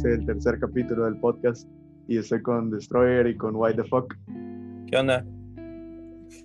este 0.00 0.14
es 0.14 0.18
el 0.20 0.24
tercer 0.26 0.58
capítulo 0.58 1.04
del 1.04 1.18
podcast 1.18 1.68
y 2.08 2.16
estoy 2.16 2.40
con 2.40 2.70
Destroyer 2.70 3.26
y 3.26 3.36
con 3.36 3.54
Why 3.54 3.76
the 3.76 3.84
Fuck. 3.84 4.14
¿Qué 4.86 4.96
onda? 4.96 5.26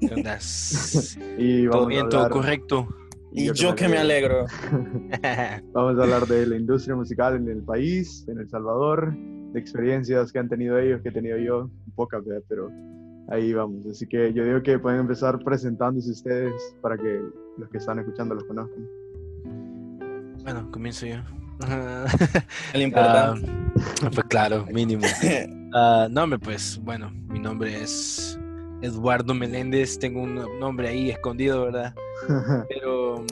¿Qué 0.02 0.14
onda? 0.14 0.38
Y 1.38 1.64
¿Todo 1.64 1.72
vamos 1.72 1.86
a 1.86 1.88
bien? 1.88 2.10
¿Todo 2.10 2.20
hablar- 2.26 2.32
correcto? 2.32 2.88
Y 3.32 3.46
yo 3.46 3.54
yo, 3.54 3.70
creo 3.70 3.76
que 3.76 3.88
me 3.88 3.98
alegro. 3.98 4.46
Vamos 5.74 6.00
a 6.00 6.04
hablar 6.04 6.26
de 6.28 6.48
la 6.48 6.56
industria 6.58 6.96
musical 6.96 7.36
en 7.36 7.50
el 7.50 7.64
país, 7.64 8.26
en 8.30 8.40
El 8.40 8.50
Salvador, 8.50 9.14
de 9.54 9.60
experiencias 9.60 10.32
que 10.34 10.40
han 10.40 10.48
tenido 10.50 10.78
ellos, 10.78 11.02
que 11.02 11.10
he 11.10 11.12
tenido 11.14 11.38
yo, 11.38 11.70
pocas, 11.96 12.24
¿verdad? 12.26 12.44
pero 12.50 12.70
ahí 13.30 13.54
vamos. 13.54 13.86
Así 13.88 14.06
que 14.08 14.34
yo 14.34 14.44
digo 14.46 14.62
que 14.64 14.80
pueden 14.80 15.02
empezar 15.02 15.40
presentándose 15.44 16.12
ustedes 16.12 16.54
para 16.82 16.98
que 16.98 17.22
los 17.58 17.70
que 17.70 17.78
están 17.78 18.00
escuchando 18.00 18.36
los 18.36 18.44
conozcan. 18.46 18.86
Bueno, 20.44 20.70
comienzo 20.72 21.06
yo. 21.06 21.18
El 22.74 22.82
importante. 22.82 23.50
Ah, 24.04 24.10
pues 24.14 24.26
claro, 24.28 24.66
mínimo. 24.72 25.06
Ah, 25.78 26.08
nombre, 26.10 26.40
pues, 26.40 26.80
bueno, 26.82 27.12
mi 27.28 27.38
nombre 27.38 27.82
es 27.82 28.40
Eduardo 28.82 29.34
Meléndez. 29.34 30.00
Tengo 30.00 30.22
un 30.22 30.36
nombre 30.58 30.88
ahí 30.88 31.10
escondido, 31.10 31.66
¿verdad? 31.66 31.94
Pero 32.70 33.26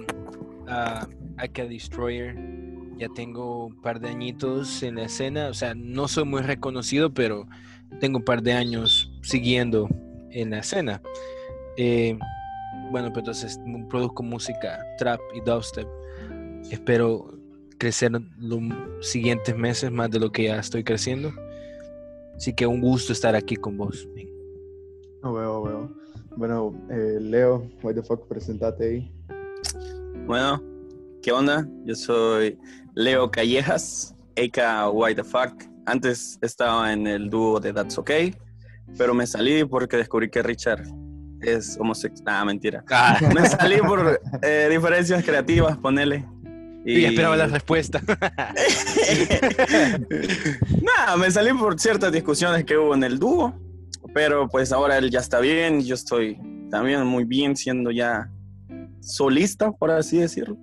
ah, 0.67 1.07
Aka 1.37 1.63
Destroyer. 1.63 2.35
Ya 2.97 3.07
tengo 3.15 3.67
un 3.67 3.81
par 3.81 4.01
de 4.01 4.09
añitos 4.09 4.83
en 4.83 4.95
la 4.95 5.03
escena. 5.03 5.47
O 5.47 5.53
sea, 5.53 5.73
no 5.73 6.09
soy 6.09 6.25
muy 6.25 6.41
reconocido, 6.41 7.13
pero 7.13 7.47
tengo 8.01 8.17
un 8.17 8.25
par 8.25 8.43
de 8.43 8.51
años 8.51 9.09
siguiendo 9.21 9.87
en 10.31 10.49
la 10.49 10.59
escena. 10.59 11.01
Eh, 11.77 12.17
bueno, 12.91 13.07
pues 13.11 13.21
entonces 13.21 13.59
produzco 13.89 14.21
música 14.21 14.79
trap 14.97 15.19
y 15.33 15.39
dubstep. 15.41 15.87
Espero 16.69 17.33
crecer 17.83 18.13
los 18.39 18.61
siguientes 19.01 19.57
meses 19.57 19.91
más 19.91 20.09
de 20.09 20.17
lo 20.17 20.31
que 20.31 20.45
ya 20.45 20.57
estoy 20.57 20.85
creciendo. 20.85 21.33
Así 22.33 22.53
que 22.53 22.65
un 22.65 22.79
gusto 22.79 23.11
estar 23.11 23.35
aquí 23.35 23.57
con 23.57 23.77
vos. 23.77 24.07
No 25.21 25.33
veo, 25.33 25.63
veo. 25.63 25.93
Bueno, 26.37 26.73
eh, 26.89 27.17
Leo, 27.19 27.69
what 27.81 27.93
the 27.93 28.01
fuck, 28.01 28.25
presentate 28.29 28.85
ahí. 28.85 29.11
Bueno, 30.25 30.63
¿qué 31.21 31.33
onda? 31.33 31.67
Yo 31.83 31.93
soy 31.93 32.57
Leo 32.95 33.29
Callejas, 33.29 34.15
aka 34.41 34.89
Why 34.89 35.13
the 35.13 35.23
Fuck. 35.25 35.65
Antes 35.85 36.39
estaba 36.41 36.93
en 36.93 37.05
el 37.05 37.29
dúo 37.29 37.59
de 37.59 37.73
That's 37.73 37.97
Okay, 37.97 38.33
pero 38.97 39.13
me 39.13 39.27
salí 39.27 39.65
porque 39.65 39.97
descubrí 39.97 40.29
que 40.29 40.41
Richard 40.41 40.85
es 41.41 41.77
homosexual. 41.77 42.23
Ah, 42.33 42.45
mentira. 42.45 42.85
Ah, 42.89 43.19
Me 43.35 43.45
salí 43.45 43.79
por 43.79 44.21
eh, 44.41 44.69
diferencias 44.71 45.21
creativas, 45.25 45.77
ponele. 45.77 46.25
Y 46.85 47.05
esperaba 47.05 47.35
la 47.35 47.47
respuesta. 47.47 48.01
Nada, 50.81 51.17
me 51.17 51.29
salí 51.31 51.51
por 51.53 51.79
ciertas 51.79 52.11
discusiones 52.11 52.65
que 52.65 52.77
hubo 52.77 52.93
en 52.95 53.03
el 53.03 53.19
dúo, 53.19 53.53
pero 54.13 54.47
pues 54.49 54.71
ahora 54.71 54.97
él 54.97 55.09
ya 55.09 55.19
está 55.19 55.39
bien, 55.39 55.81
yo 55.81 55.95
estoy 55.95 56.37
también 56.69 57.05
muy 57.05 57.23
bien 57.23 57.55
siendo 57.55 57.91
ya 57.91 58.29
solista, 59.01 59.71
por 59.71 59.91
así 59.91 60.17
decirlo. 60.19 60.57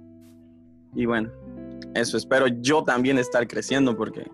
Y 0.95 1.07
bueno, 1.07 1.31
eso 1.95 2.17
espero 2.17 2.47
yo 2.49 2.83
también 2.83 3.19
estar 3.19 3.47
creciendo 3.47 3.97
porque 3.97 4.29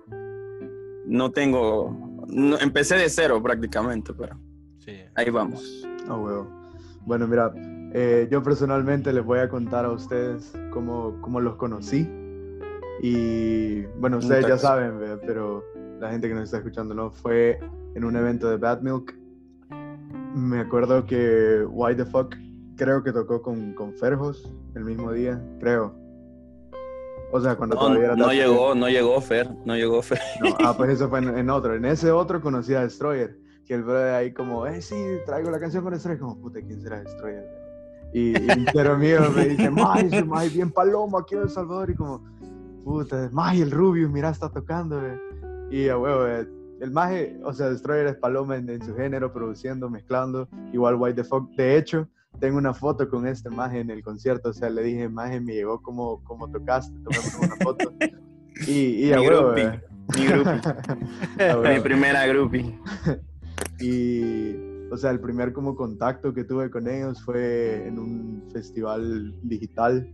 no 1.06 1.30
tengo, 1.30 2.24
no- 2.28 2.58
empecé 2.58 2.96
de 2.96 3.08
cero 3.08 3.42
prácticamente, 3.42 4.12
pero 4.14 4.38
Sí. 4.78 4.92
ahí 5.14 5.30
vamos. 5.30 5.86
Oh, 6.08 6.16
huevo. 6.16 6.50
Bueno, 7.04 7.26
mira, 7.26 7.52
eh, 7.98 8.28
yo 8.30 8.42
personalmente 8.42 9.10
les 9.10 9.24
voy 9.24 9.38
a 9.38 9.48
contar 9.48 9.86
a 9.86 9.90
ustedes 9.90 10.52
cómo, 10.70 11.18
cómo 11.22 11.40
los 11.40 11.56
conocí. 11.56 12.06
Y 13.00 13.84
bueno, 13.98 14.18
ustedes 14.18 14.42
ya 14.42 14.48
Muchas. 14.48 14.60
saben, 14.60 14.98
¿verdad? 14.98 15.18
pero 15.26 15.64
la 15.98 16.10
gente 16.10 16.28
que 16.28 16.34
nos 16.34 16.44
está 16.44 16.58
escuchando 16.58 16.94
no 16.94 17.10
fue 17.10 17.58
en 17.94 18.04
un 18.04 18.14
evento 18.14 18.50
de 18.50 18.58
Bad 18.58 18.82
Milk. 18.82 19.14
Me 20.34 20.60
acuerdo 20.60 21.06
que 21.06 21.64
Why 21.70 21.96
the 21.96 22.04
Fuck 22.04 22.34
creo 22.76 23.02
que 23.02 23.12
tocó 23.12 23.40
con, 23.40 23.72
con 23.72 23.94
Ferjos 23.94 24.52
el 24.74 24.84
mismo 24.84 25.10
día, 25.12 25.42
creo. 25.58 25.94
O 27.32 27.40
sea, 27.40 27.56
cuando 27.56 27.76
No, 27.76 27.80
todavía 27.80 28.04
era 28.04 28.16
no 28.16 28.30
llegó, 28.30 28.74
no 28.74 28.90
llegó 28.90 29.18
Fer, 29.22 29.48
no 29.64 29.74
llegó 29.74 30.02
Fer. 30.02 30.20
no, 30.42 30.54
ah, 30.66 30.74
pues 30.76 30.90
eso 30.90 31.08
fue 31.08 31.20
en, 31.20 31.38
en 31.38 31.48
otro. 31.48 31.74
En 31.74 31.86
ese 31.86 32.10
otro 32.10 32.42
conocí 32.42 32.74
a 32.74 32.82
Destroyer. 32.82 33.38
Que 33.64 33.72
el 33.72 33.84
brother 33.84 34.14
ahí 34.14 34.34
como, 34.34 34.66
eh, 34.66 34.82
sí, 34.82 34.94
traigo 35.24 35.50
la 35.50 35.58
canción 35.58 35.82
con 35.82 35.94
Destroyer. 35.94 36.20
Como, 36.20 36.38
puta, 36.38 36.60
¿quién 36.60 36.82
será 36.82 37.00
Destroyer? 37.00 37.65
Y, 38.12 38.36
y 38.36 38.64
pero 38.72 38.96
mío 38.96 39.30
me 39.34 39.48
dice, 39.48 39.70
May, 39.70 40.24
May 40.24 40.48
bien 40.48 40.70
palomo 40.70 41.18
aquí 41.18 41.34
en 41.34 41.42
El 41.42 41.50
Salvador. 41.50 41.90
Y 41.90 41.94
como, 41.94 42.22
puta, 42.84 43.28
May, 43.32 43.60
el 43.60 43.70
Rubius, 43.70 44.10
mira, 44.10 44.30
está 44.30 44.48
tocando, 44.48 45.04
eh. 45.06 45.20
Y 45.70 45.88
a 45.88 45.98
huevo, 45.98 46.26
eh, 46.26 46.48
el 46.80 46.90
maje, 46.90 47.38
o 47.44 47.52
sea, 47.52 47.70
Destroyer 47.70 48.06
es 48.06 48.16
paloma 48.16 48.56
en, 48.56 48.68
en 48.68 48.82
su 48.82 48.94
género, 48.94 49.32
produciendo, 49.32 49.90
mezclando, 49.90 50.48
igual 50.72 50.96
White 50.96 51.22
the 51.22 51.28
Fuck. 51.28 51.50
De 51.56 51.76
hecho, 51.76 52.08
tengo 52.38 52.58
una 52.58 52.74
foto 52.74 53.08
con 53.08 53.26
este 53.26 53.50
maje 53.50 53.80
en 53.80 53.90
el 53.90 54.02
concierto, 54.02 54.50
o 54.50 54.52
sea, 54.52 54.70
le 54.70 54.82
dije, 54.82 55.08
maje, 55.08 55.40
me 55.40 55.54
llegó 55.54 55.80
como, 55.82 56.22
como 56.24 56.50
tocaste, 56.50 56.96
tomamos 57.00 57.34
una 57.40 57.56
foto. 57.56 57.92
Y, 58.66 59.06
y 59.06 59.12
a 59.12 59.20
huevo, 59.20 59.54
eh. 59.56 59.80
mi 60.16 60.26
groupie, 60.26 60.60
mi 61.74 61.80
primera 61.80 62.26
groupie. 62.26 62.78
Y, 63.80 64.54
o 64.90 64.96
sea, 64.96 65.10
el 65.10 65.20
primer 65.20 65.52
como 65.52 65.74
contacto 65.74 66.32
que 66.32 66.44
tuve 66.44 66.70
con 66.70 66.88
ellos 66.88 67.22
fue 67.22 67.86
en 67.86 67.98
un 67.98 68.42
festival 68.52 69.34
digital 69.42 70.08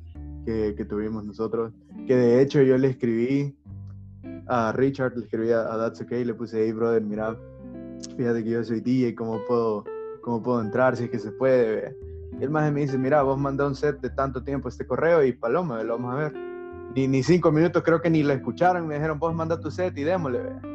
que, 0.46 0.74
que 0.76 0.84
tuvimos 0.84 1.24
nosotros, 1.24 1.72
que 2.06 2.16
de 2.16 2.42
hecho 2.42 2.62
yo 2.62 2.78
le 2.78 2.88
escribí 2.88 3.56
a 4.46 4.72
Richard, 4.72 5.16
le 5.16 5.24
escribí 5.24 5.50
a, 5.50 5.72
a 5.72 5.78
That's 5.78 6.00
Okay, 6.00 6.24
le 6.24 6.34
puse, 6.34 6.64
hey 6.64 6.72
brother, 6.72 7.02
mira, 7.02 7.36
fíjate 8.16 8.42
que 8.42 8.50
yo 8.50 8.64
soy 8.64 8.80
DJ, 8.80 9.14
¿cómo 9.14 9.38
puedo, 9.46 9.84
cómo 10.22 10.42
puedo 10.42 10.60
entrar 10.60 10.96
si 10.96 11.04
es 11.04 11.10
que 11.10 11.18
se 11.18 11.32
puede? 11.32 11.76
ve?". 11.76 11.96
Y 12.40 12.44
el 12.44 12.50
maje 12.50 12.70
me 12.70 12.80
dice, 12.80 12.96
mira, 12.96 13.22
vos 13.22 13.38
mandá 13.38 13.66
un 13.66 13.74
set 13.74 14.00
de 14.00 14.10
tanto 14.10 14.42
tiempo 14.42 14.68
este 14.68 14.86
correo 14.86 15.22
y 15.22 15.32
paloma, 15.32 15.82
lo 15.82 15.98
vamos 15.98 16.14
a 16.14 16.16
ver. 16.16 16.32
Ni, 16.94 17.06
ni 17.06 17.22
cinco 17.22 17.52
minutos 17.52 17.82
creo 17.82 18.00
que 18.00 18.10
ni 18.10 18.22
lo 18.22 18.32
escucharon, 18.32 18.86
me 18.86 18.94
dijeron, 18.94 19.18
vos 19.18 19.34
manda 19.34 19.60
tu 19.60 19.70
set 19.70 19.96
y 19.98 20.02
démosle, 20.02 20.38
ve". 20.38 20.71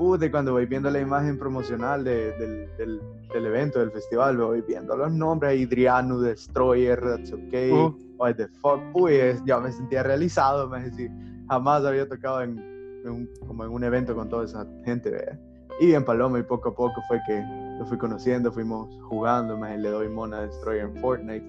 Y 0.00 0.30
cuando 0.30 0.52
voy 0.52 0.66
viendo 0.66 0.90
la 0.90 1.00
imagen 1.00 1.38
promocional 1.38 2.04
de- 2.04 2.32
del, 2.32 2.68
del- 2.76 3.00
del 3.32 3.46
evento, 3.46 3.80
del 3.80 3.90
festival, 3.90 4.36
voy 4.36 4.62
viendo 4.62 4.96
los 4.96 5.10
nombres, 5.12 5.60
Adriano, 5.66 6.20
Destroyer, 6.20 7.00
That's 7.00 7.32
Okay, 7.32 7.72
Uh. 7.72 7.94
What 8.16 8.34
the 8.36 8.48
fuck, 8.62 8.80
uy, 8.94 9.14
es- 9.14 9.42
ya 9.44 9.58
me 9.60 9.70
sentía 9.72 10.02
realizado, 10.02 10.68
me 10.68 10.82
decía, 10.84 11.10
jamás 11.48 11.84
había 11.84 12.08
tocado 12.08 12.42
en, 12.42 12.58
en 13.04 13.10
un, 13.10 13.28
como 13.46 13.64
en 13.64 13.70
un 13.70 13.84
evento 13.84 14.14
con 14.14 14.28
toda 14.28 14.44
esa 14.44 14.66
gente, 14.84 15.10
¿verdad? 15.10 15.38
Y 15.80 15.92
en 15.94 16.04
Paloma, 16.04 16.38
y 16.40 16.42
poco 16.42 16.70
a 16.70 16.74
poco 16.74 17.00
fue 17.06 17.20
que 17.26 17.40
lo 17.78 17.86
fui 17.86 17.96
conociendo, 17.98 18.50
fuimos 18.52 18.88
jugando, 19.04 19.56
más 19.56 19.78
le 19.78 19.88
doy 19.90 20.08
mona 20.08 20.38
a 20.38 20.46
Destroyer 20.46 20.86
en 20.86 20.96
Fortnite, 20.96 21.46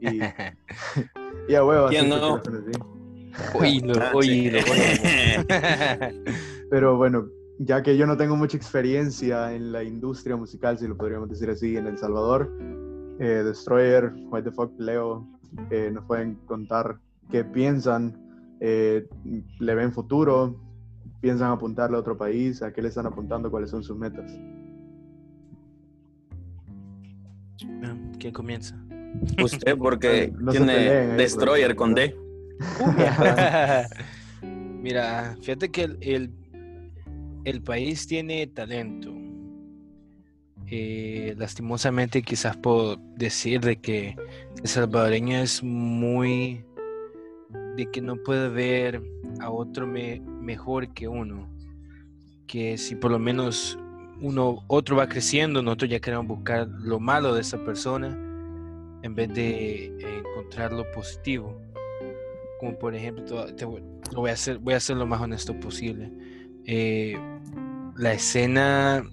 y, 0.00 0.20
y 1.48 1.54
a 1.54 1.64
huevo, 1.64 1.86
así 1.86 1.96
¿Quién 1.96 2.08
fue 2.10 2.20
que 2.20 2.26
no? 2.26 2.36
lo 2.36 2.42
conocí. 2.42 2.72
Oílo, 3.54 3.94
oílo, 4.14 4.58
oílo. 4.58 5.44
Pero 6.70 6.96
bueno, 6.96 7.26
ya 7.58 7.82
que 7.82 7.96
yo 7.96 8.06
no 8.06 8.16
tengo 8.16 8.36
mucha 8.36 8.56
experiencia 8.56 9.52
en 9.52 9.72
la 9.72 9.82
industria 9.82 10.36
musical, 10.36 10.78
si 10.78 10.86
lo 10.86 10.96
podríamos 10.96 11.28
decir 11.28 11.50
así, 11.50 11.76
en 11.76 11.86
El 11.86 11.98
Salvador, 11.98 12.52
eh, 13.18 13.42
Destroyer, 13.44 14.12
What 14.30 14.44
the 14.44 14.52
Fuck, 14.52 14.72
Leo, 14.78 15.26
eh, 15.70 15.90
nos 15.92 16.04
pueden 16.04 16.36
contar 16.46 16.98
qué 17.30 17.44
piensan, 17.44 18.16
eh, 18.60 19.06
le 19.58 19.74
ven 19.74 19.92
futuro, 19.92 20.56
piensan 21.20 21.50
apuntarle 21.50 21.96
a 21.96 22.00
otro 22.00 22.16
país, 22.16 22.62
a 22.62 22.72
qué 22.72 22.80
le 22.80 22.88
están 22.88 23.06
apuntando, 23.06 23.50
cuáles 23.50 23.70
son 23.70 23.82
sus 23.82 23.96
metas. 23.96 24.30
¿Quién 28.18 28.32
comienza? 28.32 28.76
Usted 29.42 29.76
porque 29.76 30.32
No 30.38 30.52
tiene 30.52 30.66
peleen 30.66 31.16
Destroyer 31.16 31.74
con 31.74 31.94
D. 31.94 32.14
Mira, 34.82 35.36
fíjate 35.40 35.70
que 35.70 35.82
el, 35.82 35.98
el, 36.00 36.32
el 37.48 37.62
país 37.62 38.06
tiene 38.06 38.46
talento. 38.46 39.12
Eh, 40.70 41.34
lastimosamente 41.38 42.20
quizás 42.22 42.56
puedo 42.58 42.96
decir 43.16 43.60
de 43.62 43.76
que 43.80 44.14
el 44.62 44.68
salvadoreño 44.68 45.38
es 45.38 45.62
muy 45.62 46.62
de 47.76 47.86
que 47.90 48.02
no 48.02 48.16
puede 48.16 48.50
ver 48.50 49.02
a 49.40 49.50
otro 49.50 49.86
me- 49.86 50.20
mejor 50.20 50.92
que 50.92 51.08
uno 51.08 51.48
que 52.46 52.76
si 52.76 52.96
por 52.96 53.10
lo 53.10 53.18
menos 53.18 53.78
uno 54.20 54.62
otro 54.66 54.96
va 54.96 55.08
creciendo 55.08 55.62
nosotros 55.62 55.90
ya 55.90 56.00
queremos 56.00 56.26
buscar 56.26 56.68
lo 56.68 57.00
malo 57.00 57.34
de 57.34 57.40
esa 57.40 57.64
persona 57.64 58.08
en 59.02 59.14
vez 59.14 59.32
de 59.32 59.86
encontrar 60.18 60.72
lo 60.74 60.84
positivo 60.90 61.58
como 62.60 62.78
por 62.78 62.94
ejemplo 62.94 63.46
lo 64.12 64.20
voy 64.20 64.30
a 64.30 64.34
hacer 64.34 64.58
voy 64.58 64.74
a 64.74 64.80
ser 64.80 64.98
lo 64.98 65.06
más 65.06 65.20
honesto 65.22 65.58
posible 65.58 66.12
Eh, 66.66 67.16
la 67.98 68.12
escena 68.12 69.04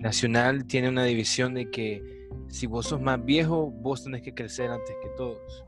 nacional 0.00 0.66
tiene 0.66 0.88
una 0.88 1.04
división 1.04 1.54
de 1.54 1.70
que 1.70 2.28
si 2.48 2.66
vos 2.66 2.86
sos 2.86 3.00
más 3.00 3.24
viejo, 3.24 3.70
vos 3.70 4.02
tenés 4.04 4.22
que 4.22 4.34
crecer 4.34 4.70
antes 4.70 4.94
que 5.00 5.08
todos. 5.16 5.64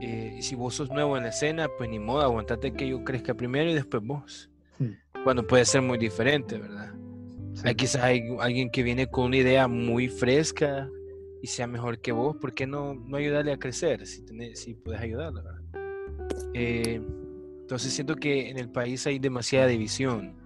Eh, 0.00 0.36
y 0.38 0.42
si 0.42 0.54
vos 0.54 0.74
sos 0.74 0.90
nuevo 0.90 1.16
en 1.16 1.24
la 1.24 1.30
escena, 1.30 1.68
pues 1.78 1.88
ni 1.88 1.98
modo, 1.98 2.20
aguantate 2.22 2.72
que 2.72 2.86
yo 2.86 3.02
crezca 3.02 3.34
primero 3.34 3.70
y 3.70 3.74
después 3.74 4.02
vos. 4.04 4.50
bueno, 5.24 5.42
puede 5.42 5.64
ser 5.64 5.80
muy 5.80 5.96
diferente, 5.96 6.58
¿verdad? 6.58 6.92
Hay 7.64 7.74
quizás 7.74 8.02
hay 8.02 8.22
alguien 8.40 8.70
que 8.70 8.82
viene 8.82 9.06
con 9.06 9.26
una 9.26 9.36
idea 9.36 9.68
muy 9.68 10.08
fresca 10.08 10.88
y 11.42 11.46
sea 11.46 11.66
mejor 11.66 12.00
que 12.00 12.12
vos, 12.12 12.36
¿por 12.36 12.54
qué 12.54 12.66
no, 12.66 12.94
no 12.94 13.16
ayudarle 13.16 13.52
a 13.52 13.58
crecer 13.58 14.06
si, 14.06 14.24
si 14.54 14.74
puedes 14.74 15.00
ayudarle? 15.00 15.42
¿verdad? 15.42 15.60
Eh, 16.54 17.00
entonces 17.60 17.92
siento 17.92 18.16
que 18.16 18.50
en 18.50 18.58
el 18.58 18.70
país 18.70 19.06
hay 19.06 19.18
demasiada 19.18 19.66
división, 19.66 20.41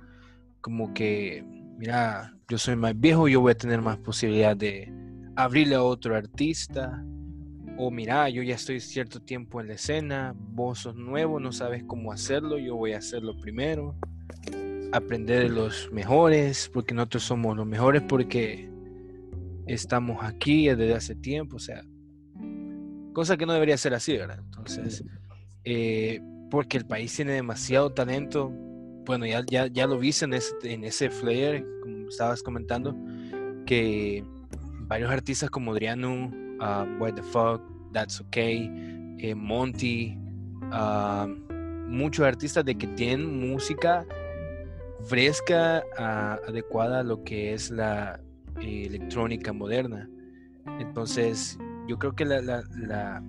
como 0.66 0.92
que, 0.92 1.44
mira, 1.78 2.36
yo 2.48 2.58
soy 2.58 2.74
más 2.74 2.98
viejo, 2.98 3.28
yo 3.28 3.40
voy 3.40 3.52
a 3.52 3.56
tener 3.56 3.80
más 3.80 3.98
posibilidad 3.98 4.56
de 4.56 4.92
abrirle 5.36 5.76
a 5.76 5.82
otro 5.84 6.16
artista, 6.16 7.06
o 7.78 7.88
mira, 7.92 8.28
yo 8.30 8.42
ya 8.42 8.56
estoy 8.56 8.80
cierto 8.80 9.20
tiempo 9.20 9.60
en 9.60 9.68
la 9.68 9.74
escena, 9.74 10.34
vos 10.36 10.80
sos 10.80 10.96
nuevo, 10.96 11.38
no 11.38 11.52
sabes 11.52 11.84
cómo 11.86 12.10
hacerlo, 12.10 12.58
yo 12.58 12.74
voy 12.74 12.94
a 12.94 12.98
hacerlo 12.98 13.38
primero. 13.40 13.94
Aprender 14.90 15.44
de 15.44 15.50
los 15.50 15.88
mejores, 15.92 16.68
porque 16.74 16.94
nosotros 16.94 17.22
somos 17.22 17.56
los 17.56 17.64
mejores 17.64 18.02
porque 18.02 18.68
estamos 19.68 20.24
aquí 20.24 20.66
desde 20.66 20.94
hace 20.94 21.14
tiempo, 21.14 21.58
o 21.58 21.60
sea, 21.60 21.84
cosa 23.12 23.36
que 23.36 23.46
no 23.46 23.52
debería 23.52 23.76
ser 23.76 23.94
así, 23.94 24.16
¿verdad? 24.16 24.40
Entonces, 24.40 25.04
eh, 25.62 26.20
porque 26.50 26.76
el 26.76 26.86
país 26.86 27.14
tiene 27.14 27.34
demasiado 27.34 27.92
talento, 27.92 28.52
bueno, 29.06 29.24
ya, 29.24 29.44
ya, 29.46 29.68
ya 29.68 29.86
lo 29.86 29.98
viste 29.98 30.24
en 30.24 30.34
ese, 30.34 30.54
en 30.64 30.84
ese 30.84 31.08
flyer, 31.08 31.64
como 31.80 32.08
estabas 32.08 32.42
comentando, 32.42 32.94
que 33.64 34.24
varios 34.88 35.10
artistas 35.10 35.48
como 35.48 35.72
Adriano, 35.72 36.30
uh, 36.60 37.00
What 37.00 37.14
the 37.14 37.22
Fuck, 37.22 37.62
That's 37.92 38.20
Okay, 38.20 38.68
eh, 39.18 39.34
Monty, 39.34 40.18
uh, 40.72 41.26
muchos 41.88 42.26
artistas 42.26 42.64
de 42.64 42.76
que 42.76 42.86
tienen 42.88 43.50
música 43.50 44.04
fresca, 45.04 45.84
uh, 45.98 46.48
adecuada 46.48 47.00
a 47.00 47.02
lo 47.02 47.22
que 47.22 47.54
es 47.54 47.70
la 47.70 48.20
eh, 48.60 48.84
electrónica 48.86 49.52
moderna. 49.52 50.08
Entonces, 50.80 51.58
yo 51.86 51.98
creo 51.98 52.14
que 52.14 52.24
la, 52.24 52.42
la, 52.42 52.64
la, 52.76 53.22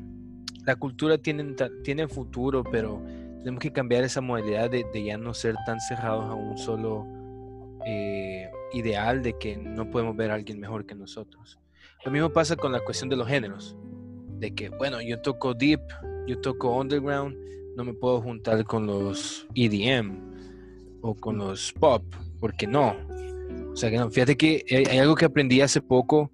la 0.65 0.75
cultura 0.75 1.17
tiene, 1.17 1.55
tiene 1.83 2.07
futuro, 2.07 2.63
pero 2.63 3.01
tenemos 3.39 3.61
que 3.61 3.71
cambiar 3.71 4.03
esa 4.03 4.21
modalidad 4.21 4.69
de, 4.69 4.85
de 4.93 5.03
ya 5.03 5.17
no 5.17 5.33
ser 5.33 5.55
tan 5.65 5.79
cerrados 5.79 6.25
a 6.25 6.33
un 6.33 6.57
solo 6.57 7.05
eh, 7.85 8.49
ideal 8.73 9.23
de 9.23 9.37
que 9.37 9.55
no 9.55 9.89
podemos 9.89 10.15
ver 10.15 10.31
a 10.31 10.35
alguien 10.35 10.59
mejor 10.59 10.85
que 10.85 10.93
nosotros. 10.93 11.57
Lo 12.03 12.11
mismo 12.11 12.29
pasa 12.29 12.57
con 12.57 12.71
la 12.73 12.81
cuestión 12.81 13.09
de 13.09 13.15
los 13.15 13.27
géneros, 13.27 13.77
de 14.39 14.53
que, 14.53 14.69
bueno, 14.69 15.01
yo 15.01 15.21
toco 15.21 15.53
deep, 15.53 15.79
yo 16.27 16.39
toco 16.41 16.75
underground, 16.75 17.37
no 17.77 17.85
me 17.85 17.93
puedo 17.93 18.21
juntar 18.21 18.63
con 18.65 18.87
los 18.87 19.47
EDM 19.55 20.99
o 21.01 21.15
con 21.15 21.37
los 21.37 21.71
pop, 21.73 22.03
porque 22.39 22.67
no. 22.67 22.95
O 23.71 23.75
sea, 23.75 23.89
que 23.89 23.97
no, 23.97 24.09
fíjate 24.09 24.35
que 24.35 24.65
hay, 24.69 24.97
algo 24.97 25.15
que 25.15 25.25
aprendí 25.25 25.61
hace 25.61 25.81
poco 25.81 26.31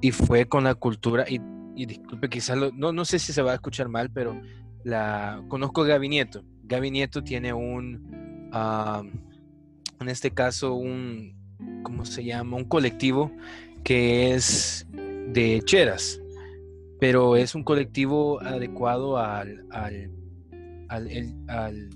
y 0.00 0.12
fue 0.12 0.46
con 0.46 0.64
la 0.64 0.74
cultura, 0.74 1.26
y, 1.28 1.40
disculpe, 1.84 2.30
quizás, 2.30 2.56
no, 2.74 2.92
no 2.92 3.04
sé 3.04 3.18
si 3.18 3.34
se 3.34 3.42
va 3.42 3.52
a 3.52 3.56
escuchar 3.56 3.88
mal, 3.88 4.10
pero 4.10 4.40
la 4.86 5.42
conozco 5.48 5.82
a 5.82 5.86
Gaby 5.86 6.08
tiene 7.24 7.52
un, 7.52 8.48
ah, 8.52 9.02
en 10.00 10.08
este 10.08 10.30
caso, 10.30 10.74
un, 10.74 11.34
¿cómo 11.82 12.04
se 12.04 12.22
llama? 12.22 12.56
Un 12.56 12.66
colectivo 12.66 13.32
que 13.82 14.32
es 14.32 14.86
de 14.92 15.60
cheras, 15.64 16.22
pero 17.00 17.34
es 17.34 17.56
un 17.56 17.64
colectivo 17.64 18.40
adecuado 18.40 19.18
al, 19.18 19.66
al, 19.72 20.08
al, 20.88 21.90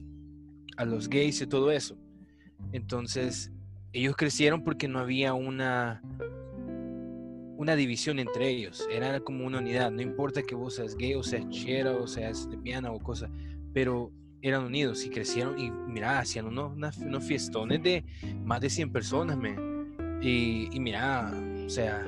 a 0.76 0.84
los 0.84 1.08
gays 1.08 1.40
y 1.42 1.46
todo 1.46 1.70
eso. 1.70 1.96
Entonces, 2.72 3.52
ellos 3.92 4.16
crecieron 4.16 4.64
porque 4.64 4.88
no 4.88 4.98
había 4.98 5.32
una, 5.32 6.02
una 7.60 7.76
división 7.76 8.18
entre 8.18 8.48
ellos, 8.48 8.88
era 8.90 9.20
como 9.20 9.44
una 9.44 9.58
unidad, 9.58 9.90
no 9.90 10.00
importa 10.00 10.42
que 10.42 10.54
vos 10.54 10.76
seas 10.76 10.96
gay 10.96 11.14
o 11.14 11.22
seas 11.22 11.46
chera 11.50 11.92
o 11.92 12.06
seas 12.06 12.46
lesbiana 12.46 12.90
o 12.90 12.98
cosa, 12.98 13.28
pero 13.74 14.10
eran 14.40 14.64
unidos 14.64 15.04
y 15.04 15.10
crecieron 15.10 15.58
y 15.58 15.70
mira, 15.70 16.20
hacían 16.20 16.46
unos, 16.46 16.72
unos 16.96 17.22
fiestones 17.22 17.82
de 17.82 18.02
más 18.44 18.62
de 18.62 18.70
100 18.70 18.90
personas, 18.90 19.36
me 19.36 19.54
y, 20.22 20.70
mira, 20.80 21.32
o 21.66 21.68
sea, 21.68 22.02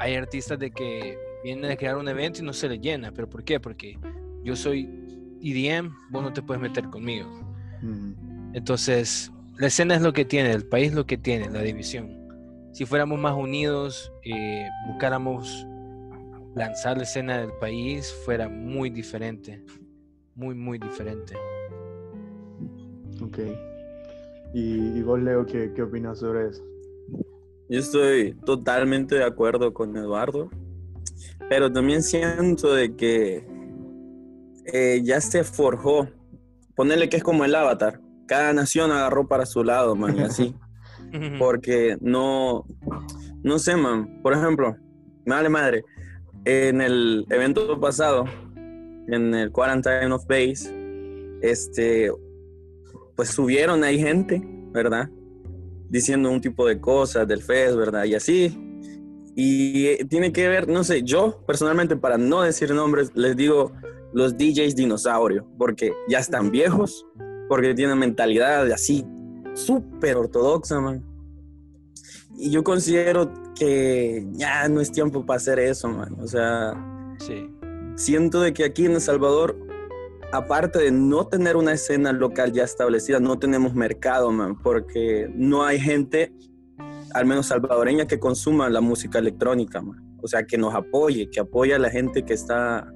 hay 0.00 0.16
artistas 0.16 0.58
de 0.58 0.72
que 0.72 1.16
vienen 1.44 1.70
a 1.70 1.76
crear 1.76 1.96
un 1.96 2.08
evento 2.08 2.40
y 2.40 2.44
no 2.44 2.52
se 2.52 2.68
le 2.68 2.78
llena. 2.78 3.12
¿Pero 3.12 3.28
por 3.28 3.44
qué? 3.44 3.58
Porque 3.58 3.96
yo 4.44 4.54
soy 4.54 4.88
EDM, 5.40 5.92
vos 6.10 6.22
no 6.22 6.32
te 6.32 6.42
puedes 6.42 6.60
meter 6.60 6.88
conmigo. 6.90 7.28
Entonces, 8.54 9.32
la 9.56 9.68
escena 9.68 9.94
es 9.96 10.02
lo 10.02 10.12
que 10.12 10.24
tiene, 10.24 10.52
el 10.52 10.64
país 10.64 10.92
lo 10.92 11.06
que 11.06 11.16
tiene, 11.16 11.48
la 11.50 11.62
división. 11.62 12.17
Si 12.78 12.86
fuéramos 12.86 13.18
más 13.18 13.34
unidos, 13.34 14.12
eh, 14.22 14.68
buscáramos 14.86 15.66
lanzar 16.54 16.96
la 16.96 17.02
escena 17.02 17.38
del 17.38 17.50
país, 17.54 18.14
fuera 18.24 18.48
muy 18.48 18.88
diferente. 18.88 19.64
Muy, 20.36 20.54
muy 20.54 20.78
diferente. 20.78 21.34
Ok. 23.20 23.38
¿Y, 24.54 25.02
vos, 25.02 25.20
Leo, 25.20 25.44
qué, 25.44 25.72
qué 25.74 25.82
opinas 25.82 26.20
sobre 26.20 26.50
eso? 26.50 26.62
Yo 27.68 27.80
estoy 27.80 28.36
totalmente 28.46 29.16
de 29.16 29.24
acuerdo 29.24 29.74
con 29.74 29.96
Eduardo, 29.96 30.48
pero 31.48 31.72
también 31.72 32.04
siento 32.04 32.72
de 32.72 32.94
que 32.94 33.44
eh, 34.72 35.00
ya 35.02 35.20
se 35.20 35.42
forjó, 35.42 36.06
ponerle 36.76 37.08
que 37.08 37.16
es 37.16 37.24
como 37.24 37.44
el 37.44 37.56
avatar, 37.56 38.00
cada 38.28 38.52
nación 38.52 38.92
agarró 38.92 39.26
para 39.26 39.46
su 39.46 39.64
lado, 39.64 39.96
man, 39.96 40.16
y 40.16 40.20
así. 40.20 40.54
Porque 41.38 41.96
no, 42.00 42.64
no 43.42 43.58
sé, 43.58 43.76
man, 43.76 44.20
por 44.22 44.34
ejemplo, 44.34 44.76
me 45.24 45.34
vale 45.34 45.48
madre, 45.48 45.84
en 46.44 46.80
el 46.80 47.26
evento 47.30 47.78
pasado, 47.80 48.24
en 49.08 49.34
el 49.34 49.50
Quarantine 49.50 50.12
of 50.12 50.26
Base, 50.26 50.70
este, 51.42 52.10
pues 53.16 53.30
subieron 53.30 53.84
ahí 53.84 53.98
gente, 53.98 54.42
¿verdad? 54.72 55.08
diciendo 55.88 56.30
un 56.30 56.40
tipo 56.40 56.66
de 56.66 56.80
cosas 56.80 57.26
del 57.26 57.42
FES, 57.42 57.76
¿verdad? 57.76 58.04
Y 58.04 58.14
así. 58.14 58.56
Y 59.34 59.86
eh, 59.86 60.06
tiene 60.08 60.32
que 60.32 60.48
ver, 60.48 60.68
no 60.68 60.84
sé, 60.84 61.02
yo 61.02 61.42
personalmente, 61.46 61.96
para 61.96 62.18
no 62.18 62.42
decir 62.42 62.72
nombres, 62.72 63.12
les 63.14 63.36
digo 63.36 63.72
los 64.12 64.36
DJs 64.36 64.74
dinosaurio, 64.74 65.46
porque 65.56 65.92
ya 66.08 66.18
están 66.18 66.50
viejos, 66.50 67.06
porque 67.48 67.74
tienen 67.74 67.98
mentalidad 67.98 68.70
así, 68.72 69.06
súper 69.58 70.16
ortodoxa, 70.16 70.80
man. 70.80 71.04
Y 72.36 72.50
yo 72.50 72.62
considero 72.62 73.32
que 73.54 74.26
ya 74.32 74.68
no 74.68 74.80
es 74.80 74.92
tiempo 74.92 75.26
para 75.26 75.38
hacer 75.38 75.58
eso, 75.58 75.88
man. 75.88 76.16
O 76.20 76.26
sea, 76.26 76.74
sí. 77.18 77.50
siento 77.96 78.40
de 78.40 78.52
que 78.52 78.64
aquí 78.64 78.86
en 78.86 78.92
El 78.92 79.00
Salvador 79.00 79.68
aparte 80.32 80.78
de 80.78 80.90
no 80.90 81.26
tener 81.26 81.56
una 81.56 81.72
escena 81.72 82.12
local 82.12 82.52
ya 82.52 82.64
establecida, 82.64 83.20
no 83.20 83.38
tenemos 83.38 83.74
mercado, 83.74 84.30
man, 84.30 84.56
porque 84.62 85.30
no 85.34 85.64
hay 85.64 85.80
gente, 85.80 86.32
al 87.14 87.26
menos 87.26 87.46
salvadoreña, 87.46 88.06
que 88.06 88.18
consuma 88.18 88.68
la 88.68 88.80
música 88.80 89.18
electrónica, 89.18 89.80
man. 89.80 90.04
O 90.20 90.28
sea, 90.28 90.44
que 90.44 90.58
nos 90.58 90.74
apoye, 90.74 91.30
que 91.30 91.40
apoye 91.40 91.74
a 91.74 91.78
la 91.78 91.90
gente 91.90 92.24
que 92.24 92.34
está 92.34 92.92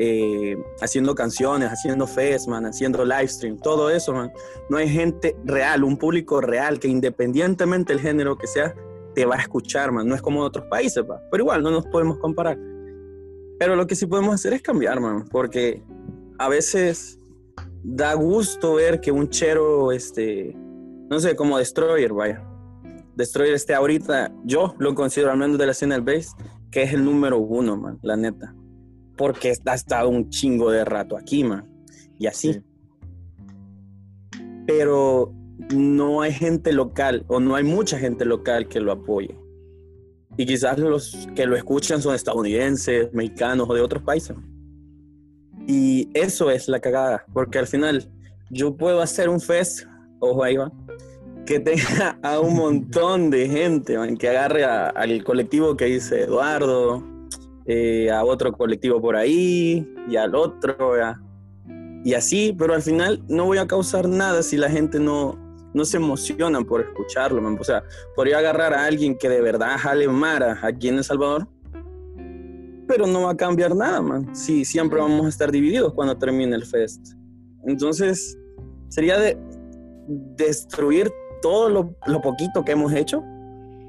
eh, 0.00 0.56
haciendo 0.80 1.12
canciones, 1.12 1.68
haciendo 1.70 2.06
fest, 2.06 2.46
man, 2.46 2.64
haciendo 2.64 3.04
live 3.04 3.26
stream, 3.26 3.58
todo 3.58 3.90
eso, 3.90 4.12
man. 4.12 4.30
No 4.70 4.76
hay 4.76 4.88
gente 4.88 5.36
real, 5.44 5.82
un 5.82 5.96
público 5.96 6.40
real 6.40 6.78
que 6.78 6.86
independientemente 6.86 7.92
del 7.92 8.00
género 8.00 8.38
que 8.38 8.46
sea, 8.46 8.74
te 9.16 9.26
va 9.26 9.34
a 9.34 9.40
escuchar, 9.40 9.90
man. 9.90 10.06
No 10.06 10.14
es 10.14 10.22
como 10.22 10.38
en 10.40 10.46
otros 10.46 10.66
países, 10.66 11.04
pero 11.32 11.42
igual 11.42 11.64
no 11.64 11.72
nos 11.72 11.84
podemos 11.86 12.18
comparar. 12.18 12.56
Pero 13.58 13.74
lo 13.74 13.88
que 13.88 13.96
sí 13.96 14.06
podemos 14.06 14.36
hacer 14.36 14.52
es 14.52 14.62
cambiar, 14.62 15.00
man, 15.00 15.24
porque 15.32 15.82
a 16.38 16.48
veces 16.48 17.18
da 17.82 18.14
gusto 18.14 18.74
ver 18.74 19.00
que 19.00 19.10
un 19.10 19.28
chero, 19.28 19.90
este, 19.90 20.54
no 21.10 21.18
sé, 21.18 21.34
como 21.34 21.58
Destroyer, 21.58 22.12
vaya. 22.12 22.44
Destroyer 23.16 23.54
esté 23.54 23.74
ahorita, 23.74 24.32
yo 24.44 24.76
lo 24.78 24.94
considero 24.94 25.32
al 25.32 25.38
menos 25.38 25.58
de 25.58 25.66
la 25.66 25.72
escena 25.72 25.96
del 25.96 26.04
bass, 26.04 26.36
que 26.70 26.84
es 26.84 26.92
el 26.92 27.04
número 27.04 27.38
uno, 27.38 27.76
man, 27.76 27.98
la 28.02 28.16
neta. 28.16 28.54
Porque 29.18 29.52
ha 29.66 29.74
estado 29.74 30.08
un 30.08 30.30
chingo 30.30 30.70
de 30.70 30.86
rato 30.86 31.18
aquí, 31.18 31.44
man. 31.44 31.66
Y 32.18 32.26
así. 32.26 32.62
Pero 34.66 35.34
no 35.74 36.22
hay 36.22 36.32
gente 36.32 36.72
local, 36.72 37.24
o 37.28 37.40
no 37.40 37.54
hay 37.54 37.64
mucha 37.64 37.98
gente 37.98 38.24
local 38.24 38.68
que 38.68 38.80
lo 38.80 38.92
apoye. 38.92 39.36
Y 40.36 40.46
quizás 40.46 40.78
los 40.78 41.28
que 41.34 41.46
lo 41.46 41.56
escuchan 41.56 42.00
son 42.00 42.14
estadounidenses, 42.14 43.12
mexicanos 43.12 43.68
o 43.68 43.74
de 43.74 43.80
otros 43.80 44.02
países. 44.02 44.36
Y 45.66 46.08
eso 46.14 46.50
es 46.50 46.68
la 46.68 46.80
cagada, 46.80 47.26
porque 47.34 47.58
al 47.58 47.66
final 47.66 48.08
yo 48.50 48.76
puedo 48.76 49.02
hacer 49.02 49.28
un 49.28 49.40
fest, 49.40 49.86
ojo 50.20 50.44
ahí 50.44 50.56
va, 50.56 50.72
que 51.44 51.60
tenga 51.60 52.18
a 52.22 52.40
un 52.40 52.54
montón 52.54 53.30
de 53.30 53.48
gente, 53.48 53.96
que 54.18 54.28
agarre 54.28 54.64
al 54.64 55.24
colectivo 55.24 55.76
que 55.76 55.86
dice 55.86 56.22
Eduardo, 56.22 57.04
eh, 57.68 58.10
a 58.10 58.24
otro 58.24 58.52
colectivo 58.52 59.00
por 59.00 59.14
ahí, 59.14 59.86
y 60.08 60.16
al 60.16 60.34
otro, 60.34 60.96
y 62.04 62.14
así, 62.14 62.54
pero 62.58 62.74
al 62.74 62.82
final 62.82 63.22
no 63.28 63.44
voy 63.44 63.58
a 63.58 63.66
causar 63.66 64.08
nada 64.08 64.42
si 64.42 64.56
la 64.56 64.70
gente 64.70 64.98
no, 64.98 65.36
no 65.74 65.84
se 65.84 65.98
emocionan 65.98 66.64
por 66.64 66.80
escucharlo, 66.80 67.42
man. 67.42 67.58
O 67.60 67.64
sea, 67.64 67.82
podría 68.14 68.38
agarrar 68.38 68.72
a 68.72 68.84
alguien 68.84 69.16
que 69.16 69.28
de 69.28 69.40
verdad 69.40 69.76
jale 69.78 70.08
mara 70.08 70.58
aquí 70.62 70.88
en 70.88 70.96
El 70.96 71.04
Salvador, 71.04 71.46
pero 72.86 73.06
no 73.06 73.22
va 73.24 73.32
a 73.32 73.36
cambiar 73.36 73.76
nada, 73.76 74.00
man. 74.00 74.34
Sí, 74.34 74.64
siempre 74.64 74.98
vamos 74.98 75.26
a 75.26 75.28
estar 75.28 75.52
divididos 75.52 75.92
cuando 75.92 76.16
termine 76.16 76.56
el 76.56 76.64
fest. 76.64 77.14
Entonces, 77.66 78.38
sería 78.88 79.18
de 79.18 79.36
destruir 80.36 81.12
todo 81.42 81.68
lo, 81.68 81.94
lo 82.06 82.20
poquito 82.22 82.64
que 82.64 82.72
hemos 82.72 82.92
hecho 82.94 83.22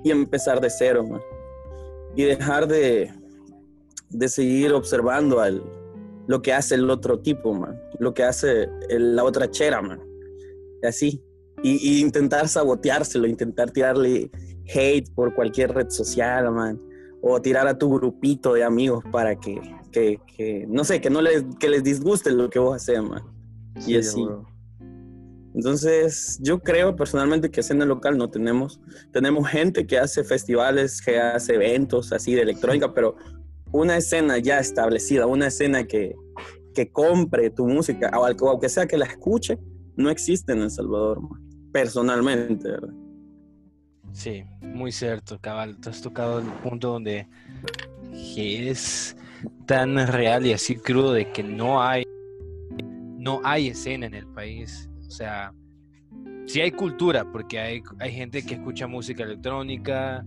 y 0.03 0.11
empezar 0.11 0.59
de 0.59 0.69
cero, 0.69 1.05
man. 1.07 1.21
Y 2.15 2.23
dejar 2.23 2.67
de, 2.67 3.13
de 4.09 4.27
seguir 4.29 4.73
observando 4.73 5.39
al, 5.39 5.63
lo 6.27 6.41
que 6.41 6.53
hace 6.53 6.75
el 6.75 6.89
otro 6.89 7.19
tipo, 7.19 7.53
man. 7.53 7.79
Lo 7.99 8.13
que 8.13 8.23
hace 8.23 8.69
el- 8.89 9.15
la 9.15 9.23
otra 9.23 9.49
chera, 9.49 9.81
man. 9.81 9.99
Y 10.81 10.87
así. 10.87 11.23
Y, 11.63 11.75
y 11.97 12.01
intentar 12.01 12.47
saboteárselo, 12.47 13.27
intentar 13.27 13.71
tirarle 13.71 14.31
hate 14.73 15.09
por 15.13 15.33
cualquier 15.35 15.73
red 15.73 15.89
social, 15.89 16.51
man. 16.51 16.79
O 17.21 17.41
tirar 17.41 17.67
a 17.67 17.77
tu 17.77 17.89
grupito 17.93 18.53
de 18.53 18.63
amigos 18.63 19.03
para 19.11 19.35
que, 19.35 19.59
que, 19.91 20.19
que, 20.37 20.65
no 20.69 20.83
sé, 20.85 21.01
que 21.01 21.09
no 21.09 21.21
les, 21.21 21.43
que 21.59 21.67
les 21.69 21.83
disguste 21.83 22.31
lo 22.31 22.49
que 22.49 22.59
vos 22.59 22.75
haces, 22.75 23.03
man. 23.03 23.23
Sí, 23.79 23.97
así. 23.97 24.25
Entonces, 25.53 26.39
yo 26.41 26.59
creo 26.59 26.95
personalmente 26.95 27.49
que 27.49 27.59
escena 27.61 27.83
local 27.85 28.17
no 28.17 28.29
tenemos. 28.29 28.79
Tenemos 29.11 29.47
gente 29.49 29.85
que 29.87 29.97
hace 29.97 30.23
festivales, 30.23 31.01
que 31.01 31.19
hace 31.19 31.55
eventos 31.55 32.13
así 32.13 32.35
de 32.35 32.43
electrónica, 32.43 32.93
pero 32.93 33.15
una 33.71 33.97
escena 33.97 34.37
ya 34.37 34.59
establecida, 34.59 35.25
una 35.25 35.47
escena 35.47 35.83
que, 35.85 36.15
que 36.73 36.91
compre 36.91 37.49
tu 37.49 37.67
música, 37.67 38.11
o 38.17 38.25
aunque 38.49 38.69
sea 38.69 38.87
que 38.87 38.97
la 38.97 39.05
escuche, 39.05 39.57
no 39.95 40.09
existe 40.09 40.53
en 40.53 40.61
El 40.61 40.71
Salvador, 40.71 41.19
personalmente, 41.71 42.69
¿verdad? 42.69 42.93
Sí, 44.11 44.43
muy 44.61 44.91
cierto, 44.91 45.39
cabal. 45.39 45.77
Tú 45.79 45.89
has 45.89 46.01
tocado 46.01 46.39
el 46.39 46.45
punto 46.63 46.89
donde 46.89 47.27
es 48.35 49.15
tan 49.65 49.95
real 50.07 50.45
y 50.45 50.53
así 50.53 50.75
crudo 50.75 51.13
de 51.13 51.31
que 51.31 51.43
no 51.43 51.81
hay 51.81 52.03
no 53.19 53.41
hay 53.43 53.67
escena 53.67 54.05
en 54.05 54.15
el 54.15 54.27
país. 54.27 54.89
O 55.07 55.11
sea, 55.11 55.53
sí 56.45 56.61
hay 56.61 56.71
cultura, 56.71 57.29
porque 57.31 57.59
hay, 57.59 57.83
hay 57.99 58.11
gente 58.11 58.43
que 58.43 58.55
escucha 58.55 58.87
música 58.87 59.23
electrónica, 59.23 60.25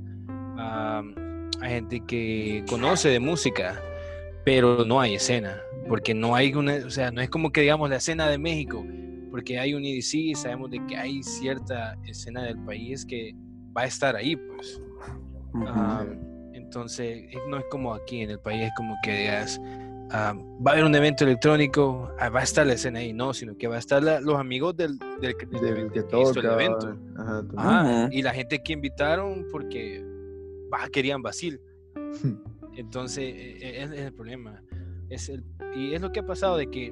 hay 1.63 1.71
gente 1.75 2.01
que 2.07 2.65
conoce 2.69 3.09
de 3.09 3.21
música, 3.21 3.81
pero 4.45 4.85
no 4.85 5.01
hay 5.01 5.15
escena, 5.15 5.57
porque 5.89 6.13
no 6.15 6.35
hay 6.35 6.53
una, 6.55 6.75
o 6.87 6.91
sea, 6.91 7.11
no 7.11 7.21
es 7.21 7.31
como 7.31 7.51
que 7.53 7.61
digamos 7.63 7.89
la 7.89 7.97
escena 7.97 8.29
de 8.29 8.39
México, 8.39 8.85
porque 9.31 9.59
hay 9.59 9.73
un 9.75 9.85
EDC 9.85 10.15
y 10.15 10.35
sabemos 10.35 10.71
de 10.71 10.85
que 10.87 10.97
hay 10.97 11.23
cierta 11.23 11.97
escena 12.05 12.43
del 12.43 12.59
país 12.65 13.07
que 13.07 13.35
va 13.77 13.83
a 13.83 13.87
estar 13.87 14.15
ahí, 14.17 14.37
pues. 14.37 14.81
Ah, 15.67 16.05
entonces, 16.55 17.25
no 17.49 17.59
es 17.59 17.65
como 17.71 17.95
aquí 17.95 18.21
en 18.23 18.31
el 18.31 18.41
país, 18.41 18.63
es 18.65 18.73
como 18.77 18.95
que 19.03 19.13
digas, 19.19 19.61
ah, 20.11 20.35
va 20.67 20.71
a 20.71 20.75
haber 20.75 20.85
un 20.85 20.95
evento 20.95 21.25
electrónico, 21.25 22.11
ah, 22.19 22.29
va 22.31 22.41
a 22.41 22.43
estar 22.43 22.67
la 22.67 22.73
escena 22.75 22.99
ahí, 23.01 23.13
no, 23.13 23.33
sino 23.35 23.57
que 23.57 23.69
va 23.69 23.77
a 23.77 23.79
estar 23.79 24.03
la- 24.03 24.21
los 24.21 24.37
amigos 24.39 24.77
del, 24.77 24.99
del, 25.21 25.37
que- 25.37 25.47
del- 25.47 25.61
Del 25.61 25.75
del 25.75 25.93
que 25.93 26.07
que 26.07 26.21
hizo 26.21 26.41
el 26.41 26.47
evento. 26.47 26.99
Ajá. 27.19 27.43
Ajá, 27.57 28.09
y 28.11 28.23
la 28.23 28.33
gente 28.33 28.63
que 28.63 28.73
invitaron 28.73 29.47
porque 29.51 30.05
bah, 30.73 30.89
querían 30.91 31.21
Basil. 31.23 31.61
Entonces, 32.75 33.25
eh, 33.25 33.59
eh, 33.61 33.83
ese 33.83 33.95
es 33.95 34.01
el 34.07 34.15
problema. 34.15 34.63
Es 35.11 35.29
el, 35.29 35.45
y 35.77 35.93
es 35.93 36.01
lo 36.01 36.11
que 36.11 36.21
ha 36.21 36.27
pasado 36.27 36.57
de 36.57 36.71
que 36.71 36.91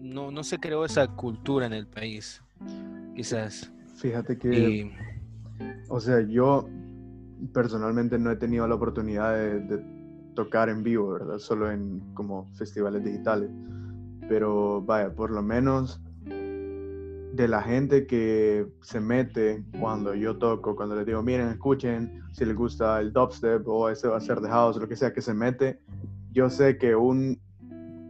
no, 0.00 0.32
no 0.32 0.42
se 0.42 0.58
creó 0.58 0.84
esa 0.84 1.06
cultura 1.06 1.66
en 1.66 1.72
el 1.72 1.86
país, 1.86 2.42
quizás. 3.14 3.72
Fíjate 3.94 4.36
que, 4.36 4.48
Y, 4.52 4.92
o 5.88 6.00
sea, 6.00 6.20
yo 6.22 6.68
personalmente 7.52 8.18
no 8.18 8.32
he 8.32 8.36
tenido 8.36 8.66
la 8.66 8.74
oportunidad 8.74 9.36
de, 9.36 9.60
de 9.60 9.84
tocar 10.34 10.68
en 10.68 10.82
vivo, 10.82 11.12
¿verdad? 11.12 11.38
Solo 11.38 11.70
en 11.70 12.00
como 12.14 12.52
festivales 12.54 13.04
digitales. 13.04 13.48
Pero 14.28 14.82
vaya, 14.82 15.14
por 15.14 15.30
lo 15.30 15.42
menos 15.42 16.00
de 17.42 17.48
la 17.48 17.62
gente 17.62 18.06
que 18.06 18.66
se 18.82 19.00
mete 19.00 19.62
cuando 19.78 20.12
yo 20.14 20.36
toco, 20.38 20.74
cuando 20.74 20.96
les 20.96 21.06
digo, 21.06 21.22
miren, 21.22 21.48
escuchen, 21.48 22.20
si 22.32 22.44
les 22.44 22.56
gusta 22.56 23.00
el 23.00 23.12
dubstep 23.12 23.66
o 23.68 23.88
ese 23.88 24.08
va 24.08 24.16
a 24.16 24.20
ser 24.20 24.40
de 24.40 24.48
house, 24.48 24.76
lo 24.76 24.88
que 24.88 24.96
sea 24.96 25.12
que 25.12 25.22
se 25.22 25.32
mete, 25.32 25.78
yo 26.32 26.50
sé 26.50 26.78
que 26.78 26.96
un 26.96 27.40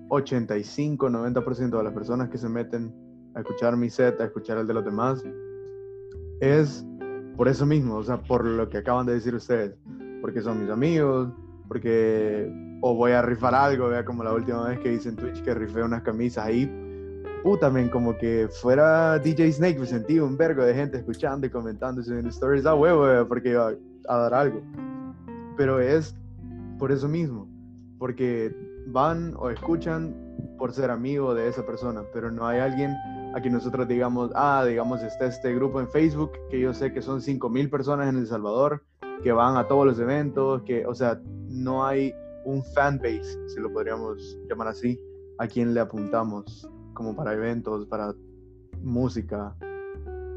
85-90% 0.08 1.76
de 1.76 1.84
las 1.84 1.92
personas 1.92 2.30
que 2.30 2.38
se 2.38 2.48
meten 2.48 2.94
a 3.34 3.40
escuchar 3.40 3.76
mi 3.76 3.90
set, 3.90 4.18
a 4.20 4.24
escuchar 4.24 4.56
el 4.56 4.66
de 4.66 4.72
los 4.74 4.84
demás, 4.84 5.22
es 6.40 6.86
por 7.36 7.48
eso 7.48 7.66
mismo, 7.66 7.96
o 7.96 8.02
sea, 8.02 8.22
por 8.22 8.46
lo 8.46 8.68
que 8.70 8.78
acaban 8.78 9.04
de 9.04 9.12
decir 9.12 9.34
ustedes, 9.34 9.76
porque 10.22 10.40
son 10.40 10.60
mis 10.62 10.70
amigos, 10.70 11.28
porque 11.68 12.50
o 12.80 12.94
voy 12.94 13.12
a 13.12 13.20
rifar 13.20 13.54
algo, 13.54 13.88
vea 13.88 14.06
como 14.06 14.24
la 14.24 14.32
última 14.32 14.68
vez 14.68 14.78
que 14.80 14.90
hice 14.90 15.10
en 15.10 15.16
Twitch 15.16 15.42
que 15.42 15.52
rifé 15.52 15.82
unas 15.82 16.02
camisas 16.02 16.46
ahí, 16.46 16.87
puta, 17.42 17.70
men, 17.70 17.88
como 17.88 18.16
que 18.16 18.48
fuera 18.60 19.18
DJ 19.18 19.52
Snake, 19.52 19.78
me 19.78 19.86
sentí 19.86 20.18
un 20.18 20.36
vergo 20.36 20.64
de 20.64 20.74
gente 20.74 20.98
escuchando 20.98 21.46
y 21.46 21.50
comentando 21.50 22.02
subiendo 22.02 22.30
stories 22.30 22.66
a 22.66 22.74
huevo, 22.74 23.02
vea, 23.02 23.24
porque 23.26 23.50
iba 23.50 23.72
a 24.08 24.16
dar 24.16 24.34
algo. 24.34 24.62
Pero 25.56 25.80
es 25.80 26.14
por 26.78 26.92
eso 26.92 27.08
mismo, 27.08 27.48
porque 27.98 28.54
van 28.88 29.34
o 29.36 29.50
escuchan 29.50 30.14
por 30.56 30.72
ser 30.72 30.90
amigo 30.90 31.34
de 31.34 31.48
esa 31.48 31.64
persona, 31.64 32.02
pero 32.12 32.30
no 32.30 32.46
hay 32.46 32.60
alguien 32.60 32.94
a 33.34 33.40
quien 33.40 33.52
nosotros 33.52 33.86
digamos, 33.86 34.30
ah, 34.34 34.64
digamos, 34.66 35.02
está 35.02 35.26
este 35.26 35.54
grupo 35.54 35.80
en 35.80 35.88
Facebook 35.88 36.32
que 36.50 36.60
yo 36.60 36.72
sé 36.72 36.92
que 36.92 37.02
son 37.02 37.20
5.000 37.20 37.70
personas 37.70 38.08
en 38.08 38.16
El 38.16 38.26
Salvador, 38.26 38.82
que 39.22 39.32
van 39.32 39.56
a 39.56 39.66
todos 39.66 39.86
los 39.86 39.98
eventos, 39.98 40.62
que, 40.62 40.86
o 40.86 40.94
sea, 40.94 41.20
no 41.48 41.84
hay 41.84 42.14
un 42.44 42.62
fanbase, 42.64 43.38
si 43.48 43.60
lo 43.60 43.72
podríamos 43.72 44.38
llamar 44.48 44.68
así, 44.68 44.98
a 45.38 45.46
quien 45.46 45.74
le 45.74 45.80
apuntamos 45.80 46.68
como 46.98 47.14
para 47.14 47.32
eventos, 47.32 47.86
para 47.86 48.12
música. 48.82 49.54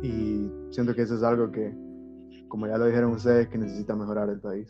Y 0.04 0.48
siento 0.70 0.94
que 0.94 1.02
eso 1.02 1.16
es 1.16 1.24
algo 1.24 1.52
que, 1.52 1.74
como 2.48 2.68
ya 2.68 2.78
lo 2.78 2.86
dijeron 2.86 3.14
ustedes, 3.14 3.48
que 3.48 3.58
necesita 3.58 3.96
mejorar 3.96 4.30
el 4.30 4.40
país. 4.40 4.70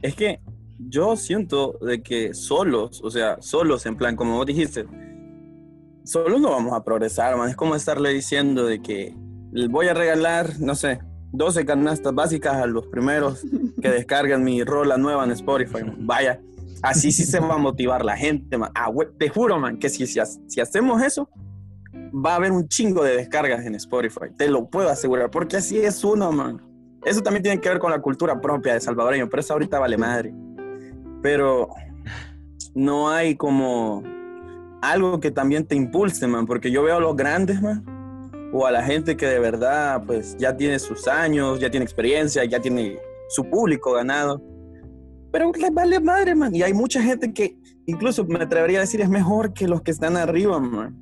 Es 0.00 0.14
que 0.14 0.40
yo 0.78 1.16
siento 1.16 1.76
de 1.80 2.02
que 2.04 2.34
solos, 2.34 3.02
o 3.02 3.10
sea, 3.10 3.42
solos 3.42 3.84
en 3.84 3.96
plan, 3.96 4.14
como 4.14 4.36
vos 4.36 4.46
dijiste, 4.46 4.86
solos 6.04 6.40
no 6.40 6.52
vamos 6.52 6.72
a 6.72 6.84
progresar, 6.84 7.36
man. 7.36 7.50
Es 7.50 7.56
como 7.56 7.74
estarle 7.74 8.10
diciendo 8.10 8.66
de 8.66 8.80
que 8.80 9.16
voy 9.70 9.88
a 9.88 9.94
regalar, 9.94 10.60
no 10.60 10.76
sé, 10.76 11.00
12 11.32 11.66
canastas 11.66 12.14
básicas 12.14 12.54
a 12.54 12.66
los 12.66 12.86
primeros 12.86 13.44
que 13.82 13.90
descargan 13.90 14.44
mi 14.44 14.62
rola 14.62 14.96
nueva 14.96 15.24
en 15.24 15.32
Spotify. 15.32 15.82
man. 15.82 16.06
Vaya, 16.06 16.40
así 16.82 17.12
sí 17.12 17.24
se 17.24 17.40
va 17.40 17.54
a 17.54 17.58
motivar 17.58 18.04
la 18.04 18.16
gente, 18.16 18.56
man. 18.58 18.70
Ah, 18.74 18.90
te 19.18 19.28
juro, 19.28 19.58
man, 19.58 19.78
que 19.78 19.88
si 19.88 20.18
hacemos 20.60 21.02
eso, 21.02 21.28
va 21.94 22.32
a 22.32 22.36
haber 22.36 22.52
un 22.52 22.68
chingo 22.68 23.02
de 23.04 23.16
descargas 23.16 23.64
en 23.64 23.74
Spotify. 23.74 24.26
Te 24.36 24.48
lo 24.48 24.68
puedo 24.68 24.88
asegurar, 24.88 25.30
porque 25.30 25.56
así 25.56 25.78
es 25.78 26.02
uno, 26.04 26.32
man. 26.32 26.60
Eso 27.04 27.22
también 27.22 27.42
tiene 27.42 27.60
que 27.60 27.68
ver 27.68 27.78
con 27.78 27.90
la 27.90 28.00
cultura 28.00 28.40
propia 28.40 28.74
de 28.74 28.80
salvadoreño, 28.80 29.28
pero 29.28 29.40
eso 29.40 29.54
ahorita 29.54 29.78
vale 29.78 29.96
madre. 29.96 30.34
Pero 31.22 31.70
no 32.74 33.10
hay 33.10 33.36
como 33.36 34.02
algo 34.82 35.20
que 35.20 35.30
también 35.30 35.66
te 35.66 35.74
impulse, 35.74 36.26
man, 36.26 36.46
porque 36.46 36.70
yo 36.70 36.82
veo 36.82 36.96
a 36.96 37.00
los 37.00 37.16
grandes, 37.16 37.60
man, 37.62 37.84
o 38.52 38.66
a 38.66 38.70
la 38.70 38.82
gente 38.82 39.16
que 39.16 39.26
de 39.26 39.38
verdad, 39.38 40.02
pues, 40.06 40.36
ya 40.38 40.56
tiene 40.56 40.78
sus 40.78 41.08
años, 41.08 41.60
ya 41.60 41.70
tiene 41.70 41.84
experiencia, 41.84 42.44
ya 42.44 42.60
tiene 42.60 42.98
su 43.28 43.48
público 43.48 43.92
ganado, 43.92 44.42
pero 45.32 45.52
les 45.52 45.72
vale 45.72 46.00
madre, 46.00 46.34
man, 46.34 46.54
y 46.54 46.62
hay 46.62 46.72
mucha 46.72 47.02
gente 47.02 47.32
que 47.32 47.56
incluso 47.86 48.24
me 48.24 48.42
atrevería 48.42 48.78
a 48.78 48.80
decir 48.82 49.00
es 49.00 49.08
mejor 49.08 49.52
que 49.52 49.68
los 49.68 49.82
que 49.82 49.90
están 49.90 50.16
arriba, 50.16 50.58
man. 50.58 50.96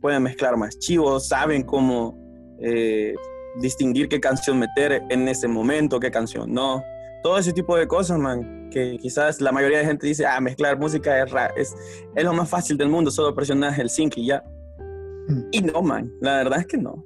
Pueden 0.00 0.22
mezclar 0.22 0.56
más 0.56 0.78
chivos, 0.78 1.28
saben 1.28 1.62
cómo 1.62 2.18
eh, 2.60 3.14
distinguir 3.60 4.08
qué 4.08 4.20
canción 4.20 4.58
meter 4.58 5.02
en 5.10 5.28
ese 5.28 5.48
momento, 5.48 6.00
qué 6.00 6.10
canción 6.10 6.52
no. 6.52 6.82
Todo 7.22 7.38
ese 7.38 7.52
tipo 7.52 7.76
de 7.76 7.86
cosas, 7.86 8.18
man, 8.18 8.68
que 8.70 8.98
quizás 8.98 9.40
la 9.40 9.52
mayoría 9.52 9.78
de 9.78 9.84
gente 9.84 10.06
dice, 10.06 10.26
ah, 10.26 10.40
mezclar 10.40 10.78
música 10.78 11.22
es, 11.22 11.32
es, 11.56 11.74
es 12.16 12.24
lo 12.24 12.32
más 12.32 12.48
fácil 12.48 12.76
del 12.76 12.88
mundo, 12.88 13.10
solo 13.10 13.34
presionas 13.34 13.78
el 13.78 13.90
sync 13.90 14.16
y 14.16 14.26
ya. 14.26 14.42
Y 15.52 15.60
no, 15.60 15.82
man, 15.82 16.12
la 16.20 16.38
verdad 16.38 16.60
es 16.60 16.66
que 16.66 16.78
no. 16.78 17.04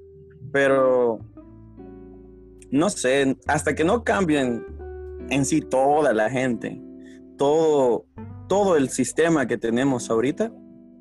Pero, 0.53 1.19
no 2.71 2.89
sé, 2.89 3.37
hasta 3.47 3.75
que 3.75 3.85
no 3.85 4.05
cambien 4.05 4.65
en 5.31 5.45
sí 5.45 5.61
toda 5.61 6.13
la 6.13 6.31
gente, 6.31 6.81
todo, 7.37 8.07
todo 8.49 8.77
el 8.77 8.89
sistema 8.89 9.47
que 9.47 9.59
tenemos 9.59 10.11
ahorita, 10.11 10.53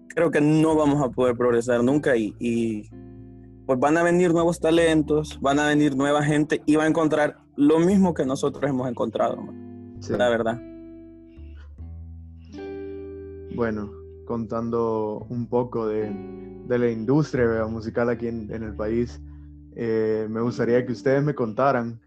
creo 0.10 0.32
que 0.32 0.42
no 0.42 0.76
vamos 0.76 1.04
a 1.04 1.10
poder 1.10 1.36
progresar 1.36 1.84
nunca 1.84 2.16
y, 2.16 2.36
y, 2.40 2.90
pues 3.66 3.80
van 3.80 3.98
a 3.98 4.04
venir 4.04 4.32
nuevos 4.32 4.60
talentos, 4.60 5.40
van 5.42 5.60
a 5.60 5.68
venir 5.68 5.96
nueva 5.96 6.24
gente 6.24 6.62
y 6.66 6.76
va 6.76 6.84
a 6.84 6.88
encontrar 6.88 7.38
lo 7.56 7.80
mismo 7.80 8.14
que 8.14 8.26
nosotros 8.26 8.70
hemos 8.70 8.90
encontrado, 8.90 9.38
Sí. 10.00 10.14
la 10.18 10.30
verdad. 10.30 10.62
Bueno, 13.56 13.90
contando 14.26 15.26
un 15.30 15.48
poco 15.48 15.88
de 15.88 16.36
de 16.68 16.80
la 16.80 16.90
industria 16.90 17.66
musical 17.68 18.10
aquí 18.10 18.28
en, 18.28 18.52
en 18.52 18.64
el 18.64 18.76
país, 18.76 19.22
eh, 19.76 20.28
me 20.30 20.42
gustaría 20.42 20.86
que 20.86 20.94
ustedes 20.94 21.24
me 21.24 21.36
contaran 21.36 22.00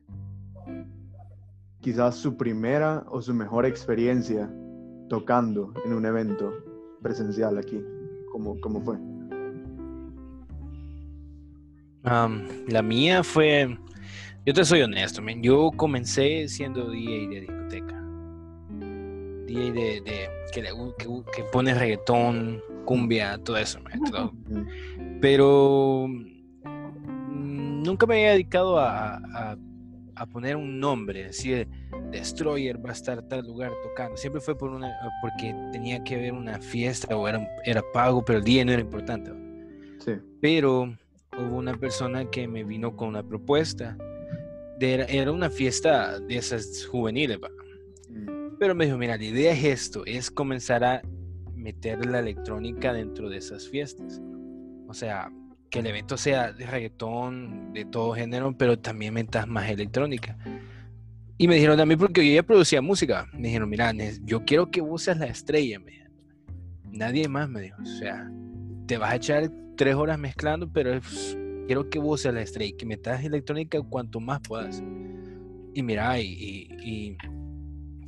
quizás 1.80 2.16
su 2.16 2.36
primera 2.36 3.04
o 3.08 3.22
su 3.22 3.34
mejor 3.34 3.66
experiencia 3.66 4.50
tocando 5.08 5.72
en 5.84 5.92
un 5.94 6.04
evento 6.06 6.52
presencial 7.02 7.58
aquí. 7.58 7.80
¿Cómo, 8.32 8.60
cómo 8.60 8.80
fue? 8.82 8.96
la 12.68 12.80
mía 12.80 13.22
fue, 13.22 13.76
yo 14.46 14.54
te 14.54 14.64
soy 14.64 14.80
honesto, 14.80 15.20
yo 15.42 15.70
comencé 15.76 16.48
siendo 16.48 16.90
DJ 16.90 17.28
de 17.28 17.40
discoteca. 17.40 18.02
DJ 19.46 19.72
de, 19.72 20.28
que, 20.52 20.62
que, 20.62 21.44
pone 21.52 21.74
reggaetón, 21.74 22.62
cumbia, 22.86 23.36
todo 23.44 23.58
eso. 23.58 23.78
Pero 25.20 26.06
mm, 26.08 27.82
nunca 27.82 28.06
me 28.06 28.14
había 28.14 28.32
dedicado 28.32 28.78
a, 28.78 29.16
a, 29.16 29.56
poner 30.26 30.56
un 30.56 30.80
nombre, 30.80 31.24
decir 31.24 31.68
Destroyer 32.10 32.84
va 32.84 32.90
a 32.90 32.92
estar 32.92 33.22
tal 33.28 33.46
lugar 33.46 33.72
tocando. 33.82 34.16
Siempre 34.16 34.40
fue 34.40 34.56
por 34.56 34.70
una, 34.70 34.92
porque 35.20 35.54
tenía 35.72 36.02
que 36.04 36.16
haber 36.16 36.32
una 36.32 36.60
fiesta 36.60 37.16
o 37.16 37.28
era, 37.28 37.46
era 37.64 37.82
pago, 37.92 38.24
pero 38.24 38.38
el 38.38 38.44
día 38.44 38.64
no 38.64 38.72
era 38.72 38.80
importante. 38.80 39.32
Sí. 39.98 40.12
Pero 40.40 40.94
hubo 41.38 41.56
una 41.56 41.74
persona 41.74 42.28
que 42.30 42.48
me 42.48 42.64
vino 42.64 42.96
con 42.96 43.08
una 43.08 43.22
propuesta. 43.22 43.96
De, 44.78 45.06
era 45.08 45.32
una 45.32 45.50
fiesta 45.50 46.20
de 46.20 46.36
esas 46.36 46.86
juveniles, 46.86 47.38
mm. 48.08 48.56
pero 48.58 48.74
me 48.74 48.86
dijo, 48.86 48.96
mira, 48.96 49.16
la 49.16 49.24
idea 49.24 49.52
es 49.52 49.64
esto, 49.64 50.04
es 50.06 50.30
comenzar 50.30 50.84
a 50.84 51.02
meter 51.56 52.06
la 52.06 52.20
electrónica 52.20 52.92
dentro 52.92 53.28
de 53.28 53.38
esas 53.38 53.68
fiestas. 53.68 54.20
O 54.86 54.94
sea, 54.94 55.30
que 55.70 55.80
el 55.80 55.86
evento 55.86 56.16
sea 56.16 56.52
de 56.52 56.66
reggaetón, 56.66 57.72
de 57.72 57.84
todo 57.84 58.14
género, 58.14 58.56
pero 58.56 58.78
también 58.78 59.14
metas 59.14 59.46
más 59.46 59.68
electrónica. 59.70 60.36
Y 61.36 61.46
me 61.46 61.54
dijeron 61.54 61.86
mí, 61.86 61.96
porque 61.96 62.26
yo 62.26 62.34
ya 62.34 62.42
producía 62.42 62.82
música, 62.82 63.28
me 63.32 63.48
dijeron, 63.48 63.68
mira, 63.68 63.92
yo 64.24 64.44
quiero 64.44 64.70
que 64.70 64.80
vos 64.80 65.02
seas 65.02 65.18
la 65.18 65.26
estrella, 65.26 65.78
me 65.78 65.98
Nadie 66.90 67.28
más 67.28 67.48
me 67.48 67.60
dijo, 67.60 67.80
o 67.80 67.86
sea, 67.86 68.28
te 68.86 68.96
vas 68.98 69.12
a 69.12 69.16
echar 69.16 69.52
tres 69.76 69.94
horas 69.94 70.18
mezclando, 70.18 70.68
pero 70.72 71.00
quiero 71.66 71.88
que 71.88 71.98
vos 71.98 72.22
seas 72.22 72.34
la 72.34 72.42
estrella, 72.42 72.76
que 72.76 72.86
metas 72.86 73.22
electrónica 73.22 73.80
cuanto 73.82 74.18
más 74.18 74.40
puedas. 74.40 74.82
Y 75.74 75.82
mira, 75.82 76.18
y, 76.20 77.16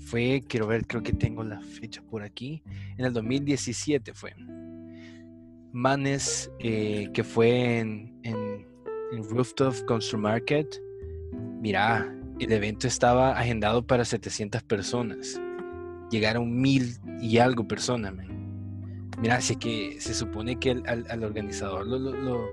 fue, 0.01 0.43
quiero 0.49 0.67
ver, 0.67 0.87
creo 0.87 1.03
que 1.03 1.13
tengo 1.13 1.45
la 1.45 1.61
fecha 1.61 2.03
por 2.03 2.23
aquí, 2.23 2.65
en 2.97 3.05
el 3.05 3.13
2017 3.13 4.13
fue. 4.13 4.35
Manes, 5.73 6.51
eh, 6.59 7.09
que 7.15 7.25
fue 7.25 7.79
en, 7.79 8.21
en, 8.23 8.67
en 9.13 9.25
Rooftop 9.29 9.75
Construct 9.87 10.23
Market. 10.23 10.83
Mira, 11.61 12.13
el 12.41 12.53
evento 12.53 12.87
estaba 12.87 13.39
agendado 13.39 13.87
para 13.87 14.05
700 14.05 14.63
personas. 14.63 15.41
Llegaron 16.11 16.61
mil 16.61 16.97
y 17.21 17.39
algo 17.39 17.67
personas, 17.69 18.15
Mira, 19.21 19.37
así 19.37 19.57
que 19.57 20.01
se 20.01 20.15
supone 20.15 20.59
que 20.59 20.71
al, 20.71 21.25
organizador 21.25 21.87
lo, 21.87 21.99
lo, 21.99 22.51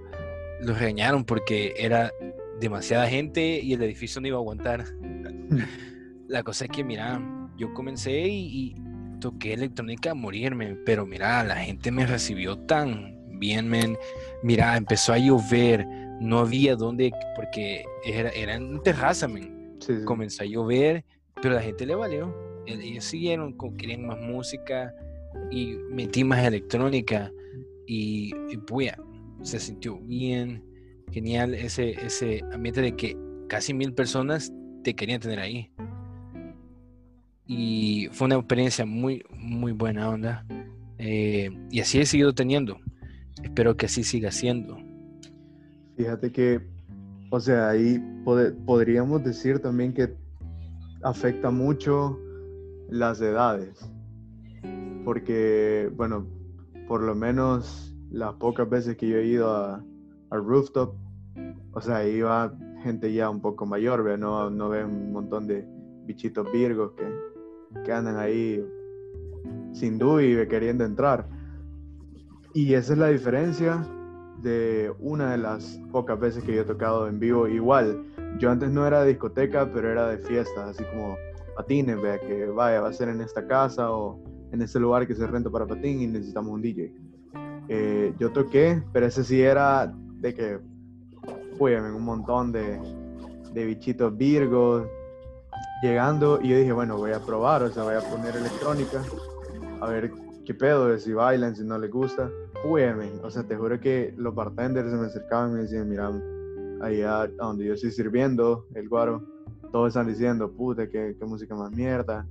lo, 0.60 0.74
regañaron 0.74 1.24
porque 1.24 1.74
era 1.78 2.12
demasiada 2.60 3.08
gente 3.08 3.62
y 3.62 3.72
el 3.72 3.82
edificio 3.84 4.20
no 4.20 4.28
iba 4.28 4.36
a 4.36 4.42
aguantar. 4.42 4.84
La 6.28 6.44
cosa 6.44 6.66
es 6.66 6.72
que, 6.72 6.84
mira, 6.84 7.22
yo 7.58 7.74
comencé 7.74 8.28
y, 8.28 8.76
toqué 9.20 9.54
electrónica 9.54 10.12
a 10.12 10.14
morirme, 10.14 10.76
pero 10.86 11.06
mira, 11.06 11.44
la 11.44 11.56
gente 11.58 11.92
me 11.92 12.06
recibió 12.06 12.58
tan 12.58 13.18
bien, 13.40 13.68
men. 13.68 13.98
Mira, 14.44 14.78
empezó 14.78 15.14
a 15.14 15.18
llover, 15.18 15.86
no 16.20 16.40
había 16.40 16.76
dónde, 16.76 17.12
porque 17.36 17.84
era, 18.06 18.30
era 18.30 18.56
en 18.56 18.82
terraza, 18.82 19.28
men. 19.28 19.78
Comenzó 20.06 20.44
a 20.44 20.46
llover, 20.46 21.06
pero 21.42 21.56
la 21.56 21.62
gente 21.62 21.86
le 21.86 21.96
valió. 21.96 22.36
Ellos 22.66 23.06
siguieron, 23.06 23.56
querían 23.78 24.06
más 24.06 24.20
música 24.20 24.94
y 25.52 25.78
metí 25.90 26.24
más 26.24 26.44
electrónica 26.44 27.32
y, 27.86 28.34
y 28.50 28.58
se 29.44 29.60
sintió 29.60 29.98
bien, 30.00 30.64
genial 31.12 31.54
ese, 31.54 31.92
ese 31.92 32.44
ambiente 32.52 32.82
de 32.82 32.96
que 32.96 33.18
casi 33.48 33.74
mil 33.74 33.94
personas 33.94 34.52
te 34.84 34.94
querían 34.94 35.22
tener 35.22 35.40
ahí. 35.40 35.72
Y 37.48 38.10
fue 38.12 38.26
una 38.26 38.36
experiencia 38.36 38.86
muy, 38.86 39.24
muy 39.38 39.72
buena 39.72 40.10
onda. 40.10 40.46
Eh, 40.98 41.50
y 41.72 41.80
así 41.80 42.00
he 42.00 42.06
seguido 42.06 42.34
teniendo. 42.34 42.80
Espero 43.42 43.78
que 43.78 43.86
así 43.86 44.04
siga 44.04 44.32
siendo. 44.32 44.78
Fíjate 45.96 46.32
que 46.32 46.62
o 47.30 47.40
sea, 47.40 47.70
ahí 47.70 48.00
podríamos 48.66 49.24
decir 49.24 49.60
también 49.60 49.94
que 49.94 50.16
afecta 51.04 51.52
mucho 51.52 52.18
las 52.90 53.20
edades. 53.20 53.90
Porque, 55.04 55.92
bueno, 55.96 56.26
por 56.88 57.02
lo 57.04 57.16
menos 57.16 57.94
las 58.12 58.34
pocas 58.36 58.70
veces 58.70 58.96
que 58.96 59.10
yo 59.10 59.18
he 59.18 59.26
ido 59.26 59.54
a, 59.54 59.84
al 60.30 60.46
rooftop, 60.46 60.96
o 61.74 61.82
sea, 61.82 62.08
iba 62.08 62.54
gente 62.84 63.12
ya 63.14 63.30
un 63.30 63.42
poco 63.42 63.66
mayor, 63.66 64.04
¿ve? 64.04 64.18
No, 64.18 64.50
no 64.50 64.70
ve 64.70 64.86
un 64.86 65.12
montón 65.12 65.48
de 65.48 65.68
bichitos 66.06 66.50
virgos 66.52 66.94
que, 66.94 67.06
que 67.84 67.92
andan 67.92 68.18
ahí 68.18 68.64
sin 69.74 69.98
duda 69.98 70.48
queriendo 70.48 70.84
entrar. 70.84 71.28
Y 72.54 72.74
esa 72.74 72.94
es 72.94 73.00
la 73.00 73.08
diferencia 73.10 73.86
de 74.42 74.94
una 75.00 75.32
de 75.32 75.38
las 75.38 75.80
pocas 75.92 76.20
veces 76.20 76.44
que 76.44 76.56
yo 76.56 76.62
he 76.62 76.66
tocado 76.66 77.08
en 77.08 77.20
vivo. 77.20 77.48
Igual, 77.48 78.04
yo 78.40 78.50
antes 78.52 78.72
no 78.72 78.86
era 78.86 79.02
de 79.02 79.10
discoteca, 79.10 79.72
pero 79.72 79.92
era 79.92 80.08
de 80.08 80.18
fiestas, 80.20 80.70
así 80.70 80.84
como 80.86 81.16
patines, 81.56 82.02
vea, 82.02 82.20
que 82.20 82.46
vaya, 82.46 82.82
va 82.82 82.90
a 82.90 82.94
ser 82.94 83.10
en 83.10 83.22
esta 83.22 83.46
casa 83.48 83.92
o 83.92 84.20
en 84.52 84.62
este 84.62 84.80
lugar 84.80 85.08
que 85.08 85.16
se 85.16 85.28
renta 85.28 85.50
para 85.50 85.66
patín 85.66 86.02
y 86.02 86.08
necesitamos 86.08 86.54
un 86.54 86.62
DJ. 86.62 86.94
Eh, 87.70 88.14
yo 88.18 88.32
toqué, 88.32 88.82
pero 88.94 89.08
ese 89.08 89.24
sí 89.24 89.42
era 89.42 89.94
de 90.20 90.34
que 90.34 90.60
fui 91.58 91.74
en 91.74 91.84
un 91.84 92.04
montón 92.04 92.52
de, 92.52 92.80
de 93.54 93.66
bichitos 93.66 94.16
virgos 94.16 94.88
llegando 95.82 96.40
y 96.42 96.50
yo 96.50 96.58
dije, 96.58 96.72
bueno, 96.72 96.98
voy 96.98 97.12
a 97.12 97.20
probar, 97.20 97.64
o 97.64 97.70
sea, 97.70 97.84
voy 97.84 97.96
a 97.96 98.02
poner 98.02 98.36
electrónica, 98.36 99.04
a 99.82 99.88
ver 99.88 100.12
qué 100.46 100.54
pedo, 100.54 100.98
si 100.98 101.14
bailan, 101.14 101.56
si 101.56 101.64
no 101.64 101.78
les 101.78 101.92
gusta. 101.92 102.30
Uy, 102.64 102.82
o 103.22 103.30
sea, 103.30 103.44
te 103.44 103.56
juro 103.56 103.80
que 103.80 104.14
los 104.18 104.34
bartenders 104.34 104.90
se 104.90 104.98
me 104.98 105.06
acercaban 105.06 105.52
y 105.52 105.54
me 105.54 105.62
decían, 105.62 105.88
mira, 105.90 106.12
allá 106.82 107.22
a 107.22 107.28
donde 107.28 107.66
yo 107.66 107.74
estoy 107.74 107.92
sirviendo, 107.92 108.66
el 108.74 108.90
guaro, 108.90 109.24
todos 109.72 109.90
están 109.90 110.08
diciendo, 110.08 110.52
puta, 110.52 110.88
qué, 110.90 111.16
qué 111.20 111.26
música 111.26 111.56
más 111.56 111.72
mierda, 111.72 112.28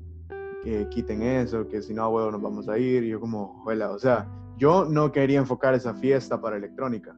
que 0.63 0.89
quiten 0.89 1.23
eso, 1.23 1.69
que 1.69 1.81
si 1.81 1.95
no, 1.95 2.03
a 2.03 2.09
huevo 2.09 2.31
nos 2.33 2.43
vamos 2.43 2.69
a 2.69 2.79
ir. 2.79 3.05
Y 3.05 3.11
yo 3.11 3.21
como, 3.21 3.63
juela, 3.63 3.93
o 3.93 3.99
sea, 3.99 4.29
yo 4.57 4.85
no 4.85 5.13
quería 5.13 5.39
enfocar 5.39 5.75
esa 5.75 5.95
fiesta 5.95 6.41
para 6.41 6.57
electrónica, 6.57 7.17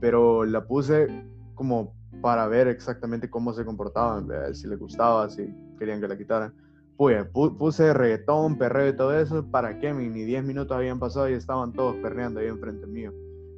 pero 0.00 0.44
la 0.44 0.66
puse 0.66 1.06
como 1.54 1.94
para 2.20 2.46
ver 2.46 2.68
exactamente 2.68 3.30
cómo 3.30 3.52
se 3.52 3.64
comportaban, 3.64 4.28
si 4.54 4.66
les 4.68 4.78
gustaba, 4.78 5.28
si 5.30 5.54
querían 5.78 6.00
que 6.00 6.08
la 6.08 6.16
quitaran 6.16 6.52
pues, 7.00 7.26
puse 7.32 7.94
reggaetón, 7.94 8.58
perreo 8.58 8.90
y 8.90 8.94
todo 8.94 9.18
eso, 9.18 9.42
¿para 9.50 9.78
qué? 9.78 9.90
Ni 9.90 10.22
10 10.22 10.44
minutos 10.44 10.76
habían 10.76 10.98
pasado 10.98 11.30
y 11.30 11.32
estaban 11.32 11.72
todos 11.72 11.96
perreando 12.02 12.40
ahí 12.40 12.46
enfrente 12.46 12.86
mío. 12.86 13.10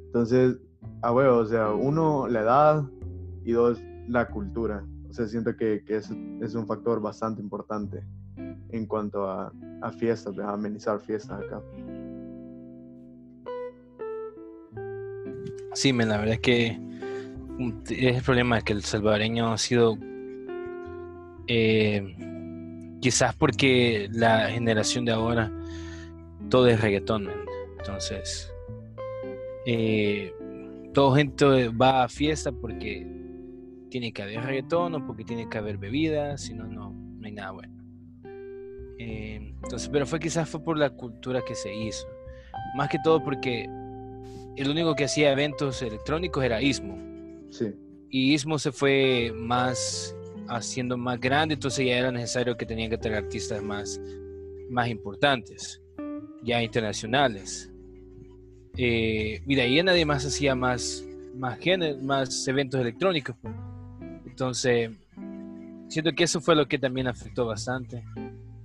Entonces, 0.05 0.55
a 1.01 1.11
huevo, 1.11 1.39
o 1.39 1.45
sea, 1.45 1.73
uno, 1.73 2.25
la 2.29 2.39
edad 2.39 2.85
y 3.43 3.51
dos, 3.51 3.83
la 4.07 4.29
cultura. 4.29 4.85
O 5.09 5.13
sea, 5.13 5.27
siento 5.27 5.57
que, 5.57 5.83
que 5.85 5.97
es, 5.97 6.09
es, 6.39 6.55
un 6.55 6.65
factor 6.65 7.01
bastante 7.01 7.41
importante 7.41 8.01
en 8.37 8.85
cuanto 8.85 9.29
a, 9.29 9.51
a 9.81 9.91
fiestas, 9.91 10.39
a 10.39 10.53
amenizar 10.53 11.01
fiestas 11.01 11.41
acá. 11.41 11.61
Sí, 15.73 15.91
la 15.91 16.17
verdad 16.17 16.35
es 16.35 16.39
que 16.39 16.79
es 17.89 18.17
el 18.17 18.23
problema 18.23 18.61
que 18.61 18.73
el 18.73 18.83
salvadoreño 18.83 19.51
ha 19.51 19.57
sido 19.57 19.97
eh, 21.47 22.15
Quizás 23.03 23.35
porque 23.35 24.07
la 24.13 24.49
generación 24.49 25.03
de 25.03 25.11
ahora 25.11 25.51
todo 26.49 26.69
es 26.69 26.79
reggaetón, 26.79 27.29
entonces 27.77 28.49
eh, 29.65 30.33
todo 30.93 31.13
gente 31.13 31.67
va 31.67 32.05
a 32.05 32.07
fiesta 32.07 32.53
porque 32.53 33.05
tiene 33.89 34.13
que 34.13 34.23
haber 34.23 34.45
reggaetón 34.45 34.95
o 34.95 35.05
porque 35.05 35.25
tiene 35.25 35.49
que 35.49 35.57
haber 35.57 35.77
bebidas, 35.77 36.43
si 36.43 36.53
no, 36.53 36.63
no 36.65 36.95
hay 37.25 37.33
nada 37.33 37.51
bueno. 37.51 37.73
Eh, 38.99 39.53
entonces, 39.61 39.89
pero 39.89 40.05
fue 40.05 40.21
quizás 40.21 40.47
fue 40.47 40.63
por 40.63 40.77
la 40.77 40.89
cultura 40.89 41.41
que 41.45 41.55
se 41.55 41.75
hizo, 41.75 42.07
más 42.77 42.87
que 42.87 42.99
todo 43.03 43.21
porque 43.21 43.65
el 44.55 44.69
único 44.69 44.95
que 44.95 45.03
hacía 45.03 45.33
eventos 45.33 45.81
electrónicos 45.81 46.41
era 46.41 46.61
Ismo. 46.61 47.12
Y 48.09 48.33
Ismo 48.33 48.59
se 48.59 48.71
fue 48.71 49.33
más 49.35 50.15
haciendo 50.47 50.97
más 50.97 51.19
grande, 51.19 51.55
entonces 51.55 51.85
ya 51.85 51.97
era 51.97 52.11
necesario 52.11 52.57
que 52.57 52.65
tenían 52.65 52.89
que 52.89 52.97
tener 52.97 53.17
artistas 53.17 53.63
más, 53.63 53.99
más 54.69 54.87
importantes, 54.89 55.81
ya 56.43 56.61
internacionales. 56.61 57.71
Eh, 58.77 59.41
y 59.45 59.55
de 59.55 59.61
ahí 59.61 59.81
nadie 59.83 60.05
más 60.05 60.25
hacía 60.25 60.55
más, 60.55 61.05
más, 61.35 61.57
más 62.01 62.47
eventos 62.47 62.81
electrónicos. 62.81 63.35
Pues. 63.41 63.53
Entonces, 64.25 64.91
siento 65.89 66.11
que 66.13 66.23
eso 66.23 66.41
fue 66.41 66.55
lo 66.55 66.67
que 66.67 66.79
también 66.79 67.07
afectó 67.07 67.45
bastante. 67.45 68.03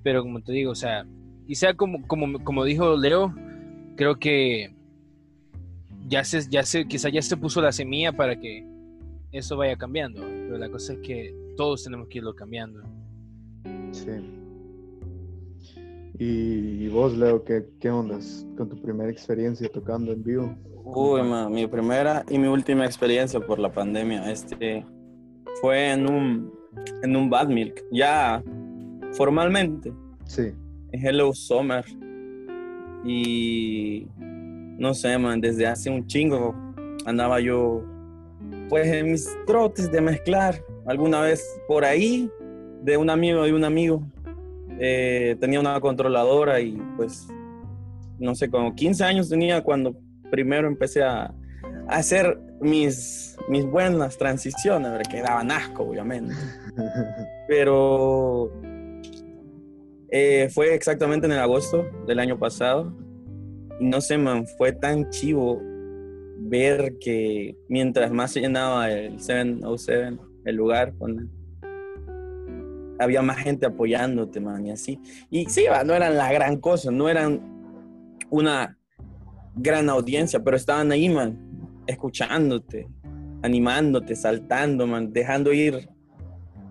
Pero 0.02 0.22
como 0.22 0.40
te 0.40 0.52
digo, 0.52 0.72
o 0.72 0.74
sea, 0.74 1.06
y 1.46 1.54
como, 1.76 2.06
como, 2.06 2.42
como 2.44 2.64
dijo 2.64 2.96
Leo, 2.96 3.34
creo 3.96 4.18
que 4.18 4.74
ya 6.06 6.24
se, 6.24 6.48
ya 6.48 6.62
se, 6.62 6.86
quizá 6.86 7.08
ya 7.08 7.20
se 7.20 7.36
puso 7.36 7.60
la 7.60 7.72
semilla 7.72 8.12
para 8.12 8.38
que 8.38 8.66
eso 9.32 9.56
vaya 9.56 9.76
cambiando. 9.76 10.20
Pero 10.20 10.58
la 10.58 10.70
cosa 10.70 10.94
es 10.94 10.98
que 11.00 11.34
todos 11.56 11.84
tenemos 11.84 12.08
que 12.08 12.18
irlo 12.18 12.34
cambiando. 12.34 12.82
Sí. 13.92 14.10
¿Y, 16.20 16.88
vos, 16.88 17.16
Leo, 17.16 17.44
qué, 17.44 17.64
qué 17.80 17.90
ondas 17.90 18.46
con 18.56 18.68
tu 18.68 18.80
primera 18.80 19.10
experiencia 19.10 19.68
tocando 19.68 20.12
en 20.12 20.24
vivo? 20.24 20.56
Uy, 20.84 21.20
mi 21.50 21.66
primera 21.66 22.24
y 22.28 22.38
mi 22.38 22.48
última 22.48 22.86
experiencia 22.86 23.38
por 23.38 23.58
la 23.58 23.70
pandemia. 23.70 24.30
Este 24.30 24.84
fue 25.60 25.92
en 25.92 26.08
un, 26.10 26.52
en 27.02 27.14
un 27.14 27.28
Bad 27.28 27.48
Milk, 27.48 27.84
ya 27.92 28.42
formalmente. 29.12 29.92
Sí. 30.24 30.52
En 30.92 31.06
Hello 31.06 31.32
Summer. 31.34 31.84
Y 33.04 34.08
no 34.78 34.94
sé, 34.94 35.16
man, 35.18 35.40
desde 35.40 35.66
hace 35.66 35.90
un 35.90 36.06
chingo 36.06 36.54
andaba 37.04 37.40
yo, 37.40 37.84
pues 38.68 38.86
en 38.88 39.12
mis 39.12 39.28
trotes 39.46 39.90
de 39.90 40.00
mezclar. 40.00 40.62
Alguna 40.86 41.20
vez 41.20 41.44
por 41.66 41.84
ahí, 41.84 42.30
de 42.82 42.96
un 42.96 43.10
amigo 43.10 43.42
de 43.42 43.52
un 43.52 43.64
amigo, 43.64 44.02
eh, 44.78 45.36
tenía 45.40 45.60
una 45.60 45.80
controladora 45.80 46.60
y 46.60 46.80
pues, 46.96 47.28
no 48.18 48.34
sé, 48.34 48.48
como 48.48 48.74
15 48.74 49.04
años 49.04 49.28
tenía 49.28 49.62
cuando 49.62 49.96
primero 50.30 50.68
empecé 50.68 51.02
a, 51.02 51.34
hacer 51.88 52.38
mis, 52.60 53.36
mis 53.48 53.64
buenas 53.64 54.18
transiciones, 54.18 55.08
que 55.08 55.22
daban 55.22 55.50
asco, 55.50 55.84
obviamente. 55.84 56.34
Pero 57.48 58.52
eh, 60.10 60.48
fue 60.52 60.74
exactamente 60.74 61.26
en 61.26 61.32
el 61.32 61.38
agosto 61.38 61.86
del 62.06 62.18
año 62.18 62.38
pasado. 62.38 62.92
Y 63.80 63.86
no 63.86 64.00
sé, 64.00 64.18
man, 64.18 64.46
fue 64.58 64.72
tan 64.72 65.08
chivo 65.10 65.62
ver 66.38 66.98
que 67.00 67.56
mientras 67.68 68.10
más 68.10 68.32
se 68.32 68.40
llenaba 68.40 68.90
el 68.90 69.20
707, 69.20 70.18
el 70.44 70.56
lugar, 70.56 70.94
había 72.98 73.22
más 73.22 73.38
gente 73.38 73.66
apoyándote, 73.66 74.40
man, 74.40 74.66
y 74.66 74.70
así. 74.70 75.00
Y 75.30 75.46
sí, 75.46 75.64
no 75.84 75.94
eran 75.94 76.16
la 76.16 76.32
gran 76.32 76.58
cosa, 76.58 76.90
no 76.90 77.08
eran 77.08 77.40
una 78.30 78.78
gran 79.54 79.88
audiencia, 79.88 80.42
pero 80.42 80.56
estaban 80.56 80.92
ahí, 80.92 81.08
man, 81.08 81.38
escuchándote, 81.86 82.88
animándote, 83.42 84.14
saltando, 84.14 84.86
man, 84.86 85.12
dejando 85.12 85.52
ir, 85.52 85.88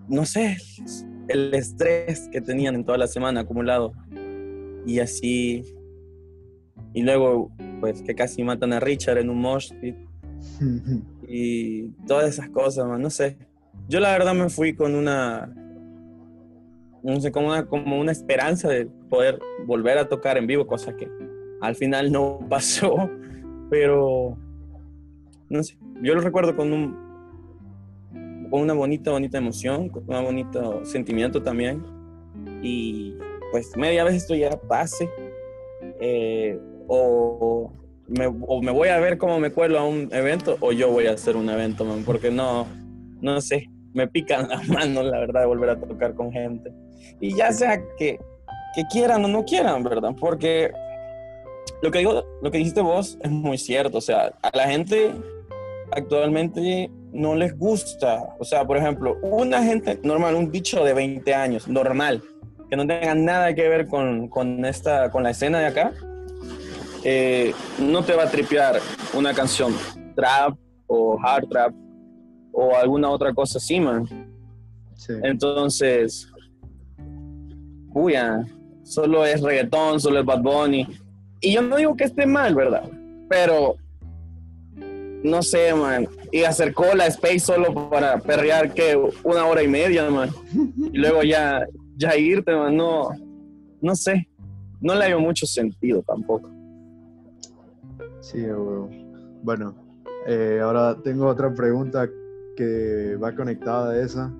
no 0.07 0.25
sé, 0.25 0.57
el 1.27 1.53
estrés 1.53 2.29
que 2.31 2.41
tenían 2.41 2.75
en 2.75 2.85
toda 2.85 2.97
la 2.97 3.07
semana 3.07 3.41
acumulado. 3.41 3.93
Y 4.85 4.99
así, 4.99 5.63
y 6.97 7.03
luego, 7.03 7.51
pues, 7.79 8.01
que 8.01 8.15
casi 8.15 8.43
matan 8.43 8.73
a 8.73 8.79
Richard 8.79 9.19
en 9.19 9.29
un 9.29 9.37
mosh 9.37 9.71
y 11.27 11.89
todas 12.07 12.27
esas 12.27 12.49
cosas, 12.49 12.87
man, 12.87 13.03
no 13.03 13.11
sé. 13.11 13.37
Yo 13.87 13.99
la 13.99 14.11
verdad 14.13 14.33
me 14.33 14.49
fui 14.49 14.73
con 14.73 14.95
una, 14.95 15.53
no 17.03 17.21
sé, 17.21 17.31
como 17.31 17.49
una, 17.49 17.67
como 17.67 17.99
una 17.99 18.11
esperanza 18.11 18.67
de 18.69 18.87
poder 18.87 19.37
volver 19.67 19.99
a 19.99 20.09
tocar 20.09 20.39
en 20.39 20.47
vivo, 20.47 20.65
cosa 20.65 20.97
que 20.97 21.07
al 21.61 21.75
final 21.75 22.11
no 22.11 22.39
pasó, 22.49 23.07
pero 23.69 24.35
no 25.49 25.61
sé, 25.61 25.77
yo 26.01 26.15
lo 26.15 26.21
recuerdo 26.21 26.55
con 26.55 26.73
un 26.73 26.97
con 28.49 28.61
una 28.61 28.73
bonita, 28.73 29.11
bonita 29.11 29.37
emoción, 29.37 29.89
con 29.89 30.03
un 30.09 30.23
bonito 30.23 30.83
sentimiento 30.83 31.43
también. 31.43 31.83
Y 32.63 33.15
pues 33.51 33.77
media 33.77 34.03
vez 34.03 34.15
esto 34.15 34.33
ya 34.33 34.49
pase. 34.67 35.07
Eh, 35.99 36.59
o, 36.87 37.71
me, 38.07 38.27
voy 38.27 38.89
a 38.89 38.99
ver 38.99 39.17
cómo 39.17 39.39
me 39.39 39.51
cuelo 39.51 39.79
a 39.79 39.85
un 39.85 40.09
evento 40.11 40.57
o 40.61 40.71
yo 40.71 40.89
voy 40.89 41.07
a 41.07 41.11
hacer 41.11 41.35
un 41.35 41.49
evento, 41.49 41.83
man, 41.83 42.03
porque 42.05 42.31
no, 42.31 42.67
no 43.21 43.41
sé, 43.41 43.69
me 43.93 44.07
pican 44.07 44.47
las 44.49 44.67
manos, 44.69 45.05
la 45.05 45.19
verdad, 45.19 45.41
de 45.41 45.47
volver 45.47 45.71
a 45.71 45.79
tocar 45.79 46.13
con 46.13 46.31
gente. 46.31 46.71
Y 47.19 47.35
ya 47.35 47.51
sea 47.51 47.81
que, 47.97 48.19
que 48.75 48.83
quieran 48.91 49.25
o 49.25 49.27
no 49.27 49.43
quieran, 49.43 49.83
¿verdad? 49.83 50.15
Porque 50.19 50.71
lo 51.81 51.91
que 51.91 51.99
digo, 51.99 52.23
lo 52.41 52.51
que 52.51 52.57
dijiste 52.57 52.81
vos 52.81 53.17
es 53.21 53.31
muy 53.31 53.57
cierto, 53.57 53.97
o 53.97 54.01
sea, 54.01 54.33
a 54.41 54.55
la 54.55 54.67
gente 54.67 55.11
actualmente 55.91 56.89
no 57.11 57.35
les 57.35 57.57
gusta. 57.57 58.35
O 58.39 58.45
sea, 58.45 58.65
por 58.65 58.77
ejemplo, 58.77 59.17
una 59.21 59.63
gente 59.63 59.99
normal, 60.03 60.35
un 60.35 60.51
bicho 60.51 60.83
de 60.83 60.93
20 60.93 61.33
años, 61.33 61.67
normal, 61.67 62.21
que 62.69 62.75
no 62.75 62.85
tenga 62.85 63.15
nada 63.15 63.53
que 63.53 63.67
ver 63.67 63.87
con, 63.87 64.27
con 64.27 64.65
esta, 64.65 65.09
con 65.09 65.23
la 65.23 65.31
escena 65.31 65.59
de 65.59 65.67
acá, 65.67 65.93
eh, 67.03 67.53
no 67.79 68.03
te 68.03 68.13
va 68.13 68.23
a 68.23 68.31
tripear 68.31 68.79
una 69.13 69.33
canción 69.33 69.73
trap 70.15 70.57
o 70.87 71.17
hard 71.21 71.47
trap 71.49 71.73
o 72.51 72.75
alguna 72.75 73.09
otra 73.09 73.33
cosa 73.33 73.59
así, 73.59 73.79
man. 73.79 74.07
Entonces, 75.23 76.27
uya, 77.93 78.43
solo 78.83 79.25
es 79.25 79.41
reggaetón, 79.41 79.99
solo 79.99 80.19
es 80.19 80.25
Bad 80.25 80.41
Bunny. 80.41 80.87
Y 81.39 81.53
yo 81.53 81.61
no 81.61 81.75
digo 81.75 81.95
que 81.95 82.05
esté 82.05 82.25
mal, 82.25 82.55
¿verdad? 82.55 82.89
Pero 83.29 83.75
no 85.23 85.41
sé, 85.43 85.73
man, 85.73 86.07
y 86.31 86.43
hacer 86.43 86.73
cola 86.73 87.05
Space 87.07 87.39
solo 87.39 87.89
para 87.89 88.17
perrear 88.19 88.73
que 88.73 88.97
una 89.23 89.45
hora 89.45 89.61
y 89.61 89.67
media, 89.67 90.09
man. 90.09 90.29
Y 90.91 90.97
luego 90.97 91.23
ya, 91.23 91.65
ya 91.95 92.17
irte, 92.17 92.55
man, 92.55 92.75
no, 92.75 93.09
no 93.81 93.95
sé, 93.95 94.27
no 94.81 94.95
le 94.95 95.07
dio 95.07 95.19
mucho 95.19 95.45
sentido 95.45 96.01
tampoco. 96.01 96.56
Sí, 98.31 98.45
bueno, 99.41 99.73
eh, 100.27 100.59
ahora 100.61 101.01
tengo 101.01 101.27
otra 101.27 101.53
pregunta 101.53 102.09
que 102.57 103.15
va 103.23 103.33
conectada 103.33 103.91
a 103.91 104.01
esa 104.01 104.33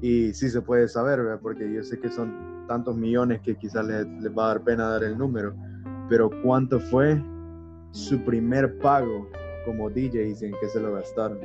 y 0.00 0.32
sí 0.32 0.50
se 0.50 0.60
puede 0.60 0.88
saber, 0.88 1.20
porque 1.40 1.72
yo 1.72 1.84
sé 1.84 2.00
que 2.00 2.08
son 2.10 2.66
tantos 2.66 2.96
millones 2.96 3.40
que 3.42 3.54
quizás 3.54 3.86
les, 3.86 4.08
les 4.20 4.36
va 4.36 4.46
a 4.46 4.48
dar 4.48 4.64
pena 4.64 4.88
dar 4.88 5.04
el 5.04 5.16
número, 5.16 5.54
pero 6.08 6.30
¿cuánto 6.42 6.80
fue 6.80 7.22
su 7.92 8.18
primer 8.24 8.76
pago 8.78 9.28
como 9.66 9.88
DJs 9.88 10.42
en 10.42 10.54
qué 10.60 10.68
se 10.72 10.80
lo 10.80 10.92
gastaron? 10.92 11.38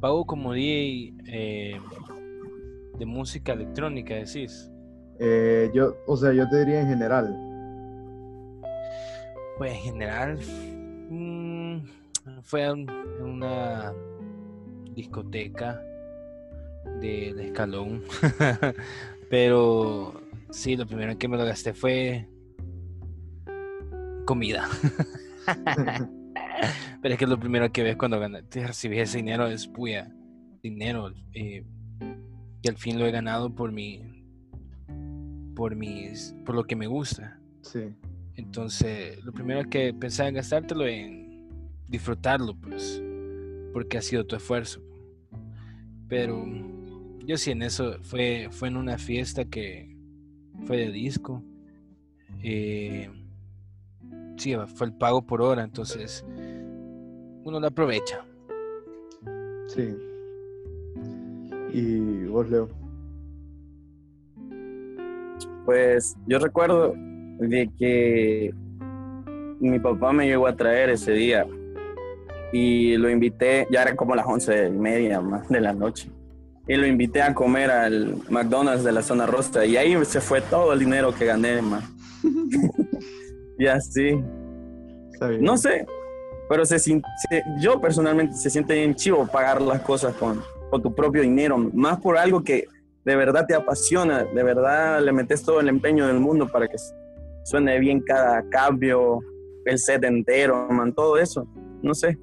pago 0.00 0.24
como 0.24 0.54
DJ 0.54 1.14
eh, 1.26 1.80
de 2.98 3.06
música 3.06 3.52
electrónica, 3.52 4.14
decís. 4.14 4.71
Eh, 5.18 5.70
yo, 5.74 5.96
o 6.06 6.16
sea, 6.16 6.32
yo 6.32 6.48
te 6.48 6.60
diría 6.60 6.80
en 6.80 6.88
general. 6.88 7.36
Pues 9.58 9.72
en 9.72 9.80
general 9.80 10.38
mm, 11.10 11.76
fue 12.42 12.64
en 12.64 12.90
una 13.22 13.92
discoteca 14.94 15.80
de, 17.00 17.32
de 17.34 17.46
escalón, 17.46 18.02
pero 19.30 20.22
Sí, 20.52 20.76
lo 20.76 20.86
primero 20.86 21.16
que 21.16 21.28
me 21.28 21.38
lo 21.38 21.46
gasté 21.46 21.72
fue 21.72 22.28
comida. 24.26 24.68
Pero 27.02 27.14
es 27.14 27.18
que 27.18 27.26
lo 27.26 27.40
primero 27.40 27.72
que 27.72 27.82
ves 27.82 27.96
cuando 27.96 28.20
te 28.44 28.66
recibes 28.66 29.08
ese 29.08 29.18
dinero 29.18 29.46
es 29.46 29.66
puya, 29.66 30.14
dinero. 30.62 31.10
Eh, 31.32 31.64
y 32.60 32.68
al 32.68 32.76
fin 32.76 32.98
lo 32.98 33.06
he 33.06 33.10
ganado 33.10 33.52
por 33.54 33.72
mi. 33.72 34.11
Por 35.54 35.76
mis. 35.76 36.34
por 36.44 36.54
lo 36.54 36.64
que 36.64 36.76
me 36.76 36.86
gusta. 36.86 37.38
Sí. 37.62 37.94
Entonces, 38.34 39.22
lo 39.24 39.32
primero 39.32 39.68
que 39.68 39.92
pensaba 39.92 40.28
en 40.28 40.36
gastártelo 40.36 40.86
en 40.86 41.48
disfrutarlo, 41.88 42.54
pues. 42.54 43.02
Porque 43.72 43.98
ha 43.98 44.02
sido 44.02 44.24
tu 44.26 44.36
esfuerzo. 44.36 44.80
Pero 46.08 46.44
yo 47.26 47.36
sí 47.36 47.50
en 47.50 47.62
eso 47.62 47.96
fue, 48.02 48.48
fue 48.50 48.68
en 48.68 48.76
una 48.76 48.98
fiesta 48.98 49.44
que 49.44 49.96
fue 50.66 50.76
de 50.76 50.90
disco. 50.90 51.42
Eh, 52.42 53.10
sí, 54.36 54.54
fue 54.74 54.88
el 54.88 54.94
pago 54.94 55.22
por 55.22 55.42
hora, 55.42 55.62
entonces 55.62 56.24
uno 57.44 57.60
lo 57.60 57.66
aprovecha. 57.66 58.24
Sí. 59.66 59.94
¿Y 61.72 62.24
vos, 62.24 62.50
Leo? 62.50 62.81
Pues 65.64 66.16
yo 66.26 66.38
recuerdo 66.38 66.94
de 67.38 67.70
que 67.78 68.54
mi 69.60 69.78
papá 69.78 70.12
me 70.12 70.26
llegó 70.26 70.46
a 70.46 70.56
traer 70.56 70.90
ese 70.90 71.12
día 71.12 71.46
y 72.52 72.96
lo 72.96 73.08
invité, 73.08 73.66
ya 73.70 73.82
eran 73.82 73.96
como 73.96 74.14
las 74.14 74.26
once 74.26 74.66
y 74.68 74.70
media 74.70 75.20
más 75.20 75.48
de 75.48 75.60
la 75.60 75.72
noche. 75.72 76.10
y 76.68 76.76
lo 76.76 76.86
invité 76.86 77.22
a 77.22 77.34
comer 77.34 77.70
al 77.70 78.16
McDonald's 78.28 78.84
de 78.84 78.92
la 78.92 79.02
zona 79.02 79.26
rosa 79.26 79.64
y 79.64 79.76
ahí 79.76 79.96
se 80.04 80.20
fue 80.20 80.40
todo 80.40 80.72
el 80.72 80.78
dinero 80.78 81.14
que 81.14 81.26
gané, 81.26 81.62
man. 81.62 81.82
y 83.58 83.66
así. 83.66 84.22
No 85.40 85.56
sé, 85.56 85.86
pero 86.48 86.64
se, 86.66 87.02
yo 87.60 87.80
personalmente 87.80 88.34
se 88.34 88.50
siente 88.50 88.74
bien 88.74 88.94
chivo 88.94 89.26
pagar 89.26 89.62
las 89.62 89.80
cosas 89.82 90.14
con, 90.14 90.42
con 90.70 90.82
tu 90.82 90.92
propio 90.94 91.22
dinero, 91.22 91.56
más 91.56 92.00
por 92.00 92.18
algo 92.18 92.42
que 92.42 92.66
de 93.04 93.16
verdad 93.16 93.46
te 93.46 93.54
apasiona, 93.54 94.24
de 94.24 94.42
verdad 94.42 95.02
le 95.02 95.12
metes 95.12 95.42
todo 95.42 95.60
el 95.60 95.68
empeño 95.68 96.06
del 96.06 96.20
mundo 96.20 96.46
para 96.46 96.68
que 96.68 96.76
suene 97.44 97.78
bien 97.80 98.00
cada 98.00 98.48
cambio, 98.50 99.20
el 99.64 99.78
set 99.78 100.04
entero, 100.04 100.68
man, 100.70 100.92
todo 100.92 101.18
eso. 101.18 101.46
No 101.82 101.94
sé. 101.94 102.18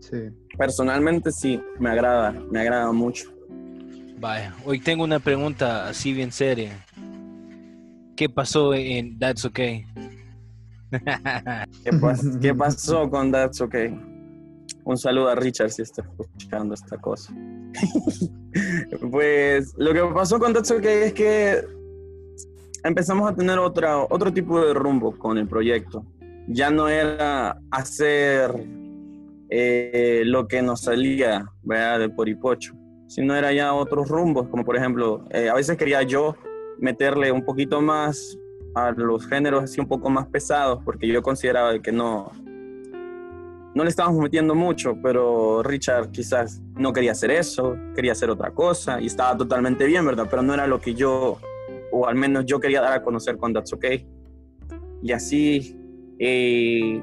Sí. 0.00 0.30
Personalmente 0.56 1.30
sí, 1.30 1.60
me 1.78 1.90
agrada, 1.90 2.32
me 2.50 2.60
agrada 2.60 2.92
mucho. 2.92 3.30
Vaya, 4.18 4.54
hoy 4.64 4.78
tengo 4.78 5.04
una 5.04 5.18
pregunta 5.18 5.88
así 5.88 6.12
bien 6.12 6.32
seria. 6.32 6.84
¿Qué 8.16 8.28
pasó 8.28 8.74
en 8.74 9.18
That's 9.18 9.44
Okay? 9.46 9.84
¿Qué, 12.40 12.54
pasó 12.54 13.08
con 13.10 13.32
That's 13.32 13.60
Okay? 13.60 13.98
Un 14.84 14.98
saludo 14.98 15.28
a 15.28 15.34
Richard 15.34 15.70
si 15.70 15.82
está 15.82 16.02
escuchando 16.02 16.74
esta 16.74 16.96
cosa. 16.98 17.34
pues 19.10 19.74
lo 19.76 19.92
que 19.92 20.02
pasó 20.14 20.38
con 20.38 20.56
Okay 20.56 21.02
es 21.04 21.12
que 21.12 21.64
empezamos 22.84 23.30
a 23.30 23.34
tener 23.34 23.58
otra, 23.58 23.98
otro 23.98 24.32
tipo 24.32 24.64
de 24.64 24.74
rumbo 24.74 25.16
con 25.18 25.38
el 25.38 25.46
proyecto. 25.46 26.04
Ya 26.48 26.70
no 26.70 26.88
era 26.88 27.58
hacer 27.70 28.52
eh, 29.48 30.22
lo 30.24 30.48
que 30.48 30.62
nos 30.62 30.82
salía 30.82 31.46
¿verdad? 31.62 32.00
de 32.00 32.08
Poripocho 32.08 32.74
si 33.12 33.20
no 33.20 33.36
era 33.36 33.52
ya 33.52 33.74
otros 33.74 34.08
rumbos, 34.08 34.48
como 34.48 34.64
por 34.64 34.74
ejemplo, 34.74 35.22
eh, 35.28 35.50
a 35.50 35.54
veces 35.54 35.76
quería 35.76 36.00
yo 36.02 36.34
meterle 36.78 37.30
un 37.30 37.44
poquito 37.44 37.82
más 37.82 38.38
a 38.74 38.90
los 38.92 39.26
géneros 39.26 39.64
así 39.64 39.82
un 39.82 39.86
poco 39.86 40.08
más 40.08 40.26
pesados, 40.28 40.82
porque 40.82 41.06
yo 41.06 41.20
consideraba 41.20 41.78
que 41.78 41.92
no, 41.92 42.32
no 43.74 43.84
le 43.84 43.90
estábamos 43.90 44.20
metiendo 44.20 44.54
mucho, 44.54 44.96
pero 45.02 45.62
Richard 45.62 46.10
quizás 46.10 46.60
no 46.76 46.92
quería 46.92 47.12
hacer 47.12 47.30
eso, 47.30 47.76
quería 47.94 48.12
hacer 48.12 48.28
otra 48.28 48.50
cosa, 48.50 49.00
y 49.00 49.06
estaba 49.06 49.36
totalmente 49.36 49.86
bien, 49.86 50.04
¿verdad? 50.04 50.26
Pero 50.28 50.42
no 50.42 50.52
era 50.52 50.66
lo 50.66 50.78
que 50.78 50.94
yo, 50.94 51.38
o 51.90 52.06
al 52.06 52.14
menos 52.14 52.44
yo 52.44 52.60
quería 52.60 52.82
dar 52.82 52.92
a 52.92 53.02
conocer 53.02 53.36
con 53.38 53.52
That's 53.52 53.72
Okay. 53.72 54.06
Y 55.02 55.12
así, 55.12 55.76
eh, 56.18 57.02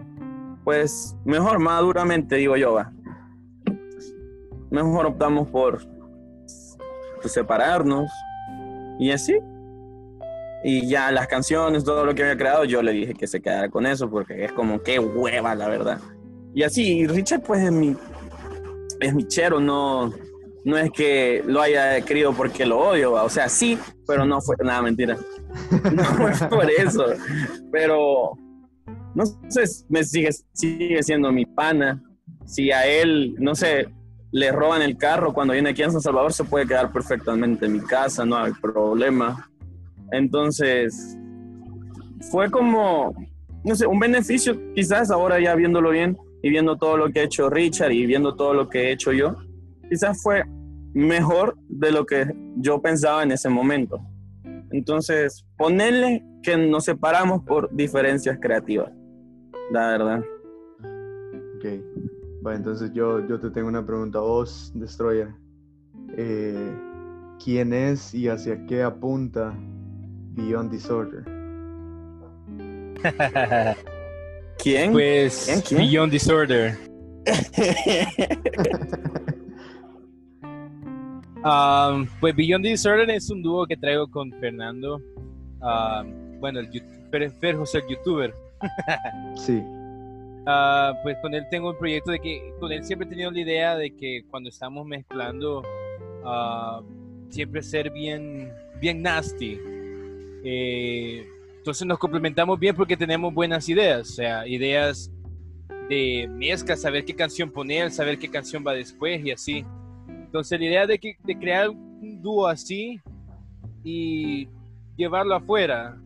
pues 0.64 1.18
mejor 1.26 1.60
maduramente, 1.60 2.36
digo 2.36 2.56
yo, 2.56 2.74
va. 2.74 2.94
Mejor 4.70 5.08
optamos 5.08 5.48
por 5.50 5.82
pues, 7.22 7.34
separarnos 7.34 8.10
y 9.00 9.12
así. 9.12 9.38
Y 10.64 10.88
ya 10.88 11.12
las 11.12 11.28
canciones, 11.28 11.84
todo 11.84 12.06
lo 12.06 12.14
que 12.14 12.22
había 12.24 12.38
creado, 12.38 12.66
yo 12.66 12.82
le 12.82 12.92
dije 12.92 13.14
que 13.14 13.28
se 13.28 13.42
quedara 13.42 13.70
con 13.70 13.86
eso 13.86 14.10
porque 14.10 14.46
es 14.46 14.52
como 14.52 14.82
que 14.82 15.00
hueva, 15.00 15.56
la 15.56 15.68
verdad. 15.68 16.00
Y 16.54 16.64
así, 16.64 17.06
Richard 17.08 17.42
pues 17.44 17.64
es 17.64 17.72
mi, 17.72 17.96
es 19.00 19.14
mi 19.14 19.28
chero, 19.28 19.60
no, 19.60 20.12
no 20.66 20.78
es 20.78 20.92
que 20.92 21.44
lo 21.46 21.62
haya 21.62 22.02
querido 22.02 22.34
porque 22.34 22.66
lo 22.66 22.80
odio, 22.80 23.14
o 23.14 23.30
sea, 23.30 23.50
sí, 23.50 23.78
pero 24.08 24.26
no 24.26 24.42
fue 24.42 24.56
nada 24.64 24.82
mentira. 24.82 25.18
No 25.94 26.04
fue 26.04 26.48
por 26.48 26.70
eso, 26.70 27.06
pero 27.72 28.38
no 29.16 29.26
sé, 29.26 29.64
me 29.90 30.04
sigue, 30.04 30.30
sigue 30.54 31.02
siendo 31.02 31.32
mi 31.32 31.46
pana. 31.46 32.02
Si 32.46 32.72
a 32.72 32.86
él, 32.86 33.36
no 33.40 33.56
sé, 33.56 33.90
le 34.32 34.52
roban 34.52 34.82
el 34.84 34.96
carro 34.96 35.34
cuando 35.34 35.54
viene 35.54 35.72
aquí 35.72 35.82
a 35.82 35.90
San 35.90 36.02
Salvador, 36.02 36.34
se 36.34 36.44
puede 36.44 36.68
quedar 36.68 36.92
perfectamente 36.92 37.66
en 37.66 37.74
mi 37.74 37.82
casa, 37.82 38.26
no 38.26 38.38
hay 38.38 38.52
problema. 38.54 39.50
Entonces, 40.12 41.18
fue 42.32 42.50
como, 42.52 43.16
no 43.64 43.76
sé, 43.76 43.88
un 43.88 44.00
beneficio 44.00 44.56
quizás 44.76 45.10
ahora 45.10 45.40
ya 45.40 45.56
viéndolo 45.56 45.90
bien 45.90 46.18
y 46.42 46.50
viendo 46.50 46.78
todo 46.78 46.98
lo 46.98 47.10
que 47.10 47.22
ha 47.22 47.24
hecho 47.24 47.50
Richard 47.50 47.92
y 47.92 48.06
viendo 48.06 48.36
todo 48.36 48.54
lo 48.54 48.70
que 48.70 48.84
he 48.84 48.92
hecho 48.92 49.12
yo, 49.12 49.36
quizás 49.90 50.22
fue 50.22 50.44
mejor 50.94 51.58
de 51.68 51.92
lo 51.92 52.06
que 52.06 52.34
yo 52.58 52.82
pensaba 52.82 53.24
en 53.24 53.32
ese 53.32 53.50
momento. 53.50 54.00
Entonces, 54.72 55.46
ponerle 55.58 56.24
que 56.44 56.56
nos 56.58 56.86
separamos 56.86 57.44
por 57.44 57.74
diferencias 57.76 58.38
creativas, 58.40 58.92
la 59.72 59.90
verdad. 59.90 60.24
Ok. 61.58 61.66
Bueno, 62.42 62.58
entonces 62.58 62.94
yo, 62.94 63.28
yo 63.28 63.40
te 63.40 63.50
tengo 63.50 63.68
una 63.68 63.86
pregunta 63.86 64.20
a 64.20 64.22
vos, 64.22 64.72
Destroyer. 64.76 65.30
Eh, 66.16 66.74
¿Quién 67.44 67.74
es 67.74 68.14
y 68.14 68.30
hacia 68.30 68.66
qué 68.66 68.84
apunta 68.84 69.54
Beyond 70.36 70.72
Disorder? 70.72 71.24
¿Quién? 74.62 74.92
Pues 74.92 75.64
Beyond 75.72 76.12
Disorder. 76.12 76.78
Um, 81.42 82.06
pues 82.20 82.36
Beyond 82.36 82.66
Disorder 82.66 83.10
es 83.12 83.30
un 83.30 83.42
dúo 83.42 83.66
que 83.66 83.78
traigo 83.78 84.12
con 84.12 84.30
Fernando. 84.42 85.00
Um, 85.62 86.38
bueno, 86.42 86.60
el 86.60 86.70
Fer 87.40 87.56
José, 87.56 87.78
el 87.78 87.88
youtuber. 87.88 88.34
sí. 89.38 89.64
Ah, 90.46 90.94
pues 91.04 91.18
con 91.22 91.34
él 91.34 91.46
tengo 91.50 91.70
un 91.70 91.78
proyecto 91.78 92.12
de 92.12 92.20
que 92.20 92.54
con 92.60 92.72
él 92.72 92.84
siempre 92.84 93.08
he 93.08 93.10
tenido 93.10 93.32
la 93.32 93.40
idea 93.40 93.78
de 93.78 93.96
que 93.96 94.24
cuando 94.30 94.50
estamos 94.50 94.86
mezclando 94.86 95.64
uh, 96.24 96.84
siempre 97.30 97.62
ser 97.62 97.92
bien 97.92 98.52
bien 98.80 99.02
nasty 99.02 99.60
eh, 100.44 101.28
entonces 101.60 101.86
nos 101.86 102.00
complementamos 102.00 102.60
bien 102.60 102.76
porque 102.76 102.98
tenemos 102.98 103.34
buenas 103.34 103.70
ideas 103.70 104.10
o 104.10 104.14
sea 104.14 104.48
ideas 104.48 105.12
de 105.90 106.30
mezcla 106.32 106.76
saber 106.76 107.06
qué 107.06 107.16
canción 107.16 107.52
poner 107.52 107.92
saber 107.92 108.18
qué 108.18 108.30
canción 108.30 108.64
va 108.66 108.74
después 108.74 109.26
y 109.26 109.32
así. 109.32 109.66
Entonces 110.08 110.60
la 110.60 110.66
idea 110.66 110.88
de, 110.88 111.00
que, 111.00 111.18
de 111.24 111.38
crear 111.38 111.70
un 111.70 112.22
dúo 112.22 112.48
así 112.48 113.02
y 113.84 114.48
llevarlo 114.96 115.36
afuera 115.36 116.00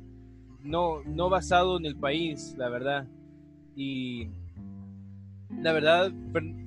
no 0.61 1.03
no 1.03 1.29
basado 1.29 1.77
en 1.77 1.85
el 1.85 1.97
país 1.97 2.55
la 2.57 2.69
verdad. 2.69 3.05
Y 3.75 4.29
la 5.61 5.73
verdad, 5.73 6.11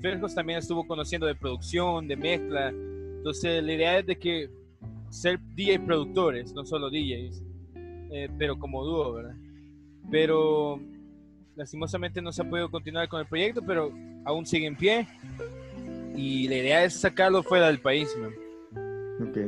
Ferjos 0.00 0.34
también 0.34 0.58
estuvo 0.58 0.86
conociendo 0.86 1.26
de 1.26 1.34
producción, 1.34 2.06
de 2.08 2.16
mezcla. 2.16 2.68
Entonces, 2.68 3.62
la 3.62 3.72
idea 3.72 3.98
es 3.98 4.06
de 4.06 4.16
que 4.16 4.50
ser 5.10 5.40
DJ 5.54 5.80
productores, 5.80 6.52
no 6.52 6.64
solo 6.64 6.90
DJs, 6.90 7.42
eh, 8.10 8.28
pero 8.38 8.58
como 8.58 8.84
dúo, 8.84 9.14
¿verdad? 9.14 9.36
Pero 10.10 10.80
lastimosamente 11.56 12.22
no 12.22 12.32
se 12.32 12.42
ha 12.42 12.48
podido 12.48 12.70
continuar 12.70 13.08
con 13.08 13.20
el 13.20 13.26
proyecto, 13.26 13.62
pero 13.66 13.92
aún 14.24 14.46
sigue 14.46 14.66
en 14.66 14.76
pie. 14.76 15.08
Y 16.14 16.48
la 16.48 16.56
idea 16.56 16.84
es 16.84 16.94
sacarlo 16.94 17.42
fuera 17.42 17.66
del 17.66 17.80
país, 17.80 18.08
¿no? 18.20 18.28
Ok. 19.26 19.38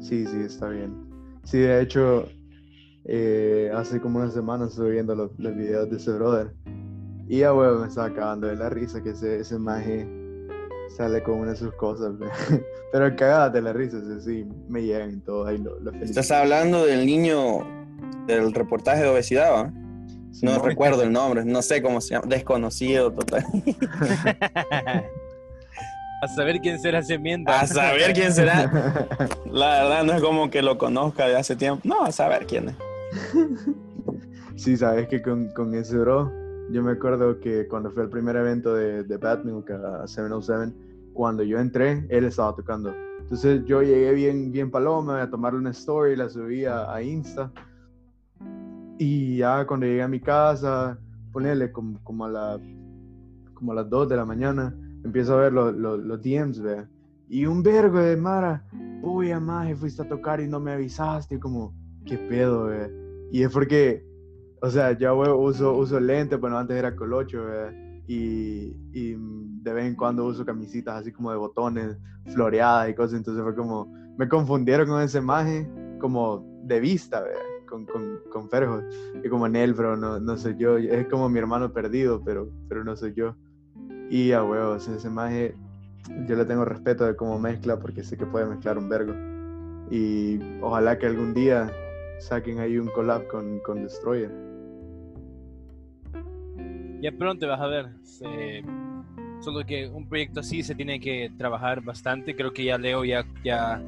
Sí, 0.00 0.26
sí, 0.26 0.40
está 0.40 0.68
bien. 0.68 0.92
Sí, 1.44 1.58
de 1.58 1.82
hecho, 1.82 2.28
eh, 3.04 3.70
hace 3.74 4.00
como 4.00 4.18
una 4.18 4.30
semana 4.30 4.66
estuve 4.66 4.90
viendo 4.90 5.14
los, 5.14 5.36
videos 5.36 5.90
de 5.90 5.96
ese 5.96 6.12
brother. 6.12 6.54
Y 7.28 7.38
ya, 7.38 7.54
weón, 7.54 7.82
me 7.82 7.88
estaba 7.88 8.08
acabando 8.08 8.48
de 8.48 8.56
la 8.56 8.68
risa 8.70 9.02
que 9.02 9.10
ese, 9.10 9.40
ese 9.40 9.58
maje 9.58 10.19
sale 10.96 11.22
con 11.22 11.40
una 11.40 11.52
de 11.52 11.56
sus 11.56 11.72
cosas. 11.74 12.12
Pero 12.92 13.16
cagadas 13.16 13.52
de 13.52 13.62
la 13.62 13.72
risa, 13.72 13.98
sí, 14.20 14.46
me 14.68 14.82
llegan 14.82 15.12
y 15.12 15.16
todo 15.20 15.46
ahí 15.46 15.58
lo, 15.58 15.78
lo 15.80 15.92
Estás 16.02 16.30
hablando 16.30 16.84
del 16.84 17.06
niño 17.06 17.66
del 18.26 18.52
reportaje 18.52 19.02
de 19.02 19.08
obesidad, 19.08 19.52
¿va? 19.52 19.72
no 20.42 20.58
recuerdo 20.62 21.02
el 21.02 21.12
nombre, 21.12 21.44
no 21.44 21.60
sé 21.62 21.82
cómo 21.82 22.00
se 22.00 22.14
llama, 22.14 22.26
desconocido 22.28 23.12
total. 23.12 23.44
A 26.22 26.28
saber 26.28 26.60
quién 26.60 26.78
será 26.78 26.98
ese 26.98 27.18
mienta. 27.18 27.60
A 27.60 27.66
saber 27.66 28.12
quién 28.12 28.30
será. 28.30 28.70
La 29.50 29.82
verdad 29.82 30.04
no 30.04 30.12
es 30.12 30.20
como 30.20 30.50
que 30.50 30.60
lo 30.60 30.76
conozca 30.76 31.26
de 31.26 31.36
hace 31.36 31.56
tiempo. 31.56 31.80
No, 31.84 32.04
a 32.04 32.12
saber 32.12 32.46
quién 32.46 32.68
es. 32.68 32.74
sí, 34.56 34.76
sabes 34.76 35.08
que 35.08 35.22
con, 35.22 35.48
con, 35.52 35.74
ese 35.74 35.96
bro, 35.96 36.30
yo 36.72 36.82
me 36.82 36.92
acuerdo 36.92 37.40
que 37.40 37.66
cuando 37.68 37.90
fue 37.90 38.04
el 38.04 38.10
primer 38.10 38.36
evento 38.36 38.74
de, 38.74 39.04
de 39.04 39.16
Batman, 39.16 39.64
a 40.02 40.06
707, 40.06 40.72
cuando 41.12 41.42
yo 41.42 41.58
entré, 41.58 42.06
él 42.08 42.24
estaba 42.24 42.54
tocando. 42.54 42.94
Entonces 43.20 43.64
yo 43.64 43.82
llegué 43.82 44.12
bien, 44.12 44.50
bien 44.50 44.70
paloma 44.70 45.22
a 45.22 45.30
tomarle 45.30 45.60
una 45.60 45.70
story, 45.70 46.16
la 46.16 46.28
subí 46.28 46.64
a, 46.64 47.00
Insta. 47.02 47.52
Y 48.98 49.38
ya 49.38 49.66
cuando 49.66 49.86
llegué 49.86 50.02
a 50.02 50.08
mi 50.08 50.20
casa, 50.20 50.98
ponerle 51.32 51.70
como, 51.70 52.02
como, 52.02 52.24
a 52.24 52.28
la, 52.28 52.60
como 53.54 53.72
a 53.72 53.76
las 53.76 53.88
2 53.88 54.08
de 54.08 54.16
la 54.16 54.24
mañana, 54.24 54.74
empiezo 55.04 55.34
a 55.34 55.42
ver 55.42 55.52
los, 55.52 55.74
los, 55.76 56.22
DMs, 56.22 56.60
vea. 56.60 56.88
Y 57.28 57.46
un 57.46 57.62
vergo 57.62 58.00
de 58.00 58.16
Mara, 58.16 58.64
uy, 59.02 59.30
amaje, 59.30 59.76
fuiste 59.76 60.02
a 60.02 60.08
tocar 60.08 60.40
y 60.40 60.48
no 60.48 60.58
me 60.58 60.72
avisaste, 60.72 61.38
como, 61.38 61.72
qué 62.04 62.18
pedo, 62.18 62.66
vea. 62.66 62.90
Y 63.30 63.44
es 63.44 63.52
porque, 63.52 64.04
o 64.62 64.70
sea, 64.70 64.92
yo 64.92 65.16
uso, 65.38 65.76
uso 65.76 65.98
lente, 65.98 66.36
bueno, 66.36 66.58
antes 66.58 66.76
era 66.76 66.94
colocho, 66.94 67.42
y, 68.06 68.76
y, 68.92 69.16
de 69.62 69.72
vez 69.72 69.86
en 69.86 69.94
cuando 69.94 70.24
uso 70.26 70.44
camisitas 70.44 71.00
así 71.00 71.12
como 71.12 71.30
de 71.30 71.36
botones, 71.36 71.96
floreadas 72.26 72.90
y 72.90 72.94
cosas, 72.94 73.18
entonces 73.18 73.42
fue 73.42 73.54
como, 73.54 73.92
me 74.18 74.28
confundieron 74.28 74.88
con 74.88 75.00
ese 75.00 75.20
maje 75.20 75.70
como 76.00 76.44
de 76.64 76.80
vista, 76.80 77.24
Con, 77.66 77.86
con, 77.86 78.18
con 78.30 78.50
Ferjo, 78.50 78.82
y 79.22 79.28
como 79.28 79.46
en 79.46 79.54
él, 79.54 79.74
pero 79.76 79.96
no, 79.96 80.18
no 80.18 80.36
soy 80.36 80.56
yo, 80.56 80.76
es 80.76 81.06
como 81.06 81.28
mi 81.28 81.38
hermano 81.38 81.72
perdido, 81.72 82.20
pero, 82.24 82.50
pero 82.68 82.82
no 82.82 82.96
soy 82.96 83.14
yo. 83.14 83.36
Y 84.10 84.32
a 84.32 84.42
huevos, 84.42 84.88
ese 84.88 85.08
maje, 85.08 85.54
yo 86.26 86.34
le 86.34 86.44
tengo 86.44 86.64
respeto 86.64 87.06
de 87.06 87.14
cómo 87.14 87.38
mezcla, 87.38 87.78
porque 87.78 88.02
sé 88.02 88.16
que 88.16 88.26
puede 88.26 88.46
mezclar 88.46 88.76
un 88.76 88.88
vergo. 88.88 89.14
Y 89.88 90.40
ojalá 90.60 90.98
que 90.98 91.06
algún 91.06 91.32
día 91.32 91.70
saquen 92.18 92.58
ahí 92.58 92.76
un 92.76 92.88
collab 92.88 93.28
con, 93.28 93.60
con 93.60 93.82
Destroyer. 93.82 94.49
Ya 97.00 97.12
pronto 97.12 97.48
vas 97.48 97.60
a 97.60 97.66
ver. 97.66 97.88
solo 99.40 99.64
que 99.64 99.88
un 99.88 100.06
proyecto 100.08 100.40
así 100.40 100.62
se 100.62 100.74
tiene 100.74 101.00
que 101.00 101.30
trabajar 101.38 101.82
bastante. 101.82 102.36
Creo 102.36 102.52
que 102.52 102.64
ya 102.64 102.78
Leo 102.78 103.04
ya, 103.04 103.24
ya 103.42 103.82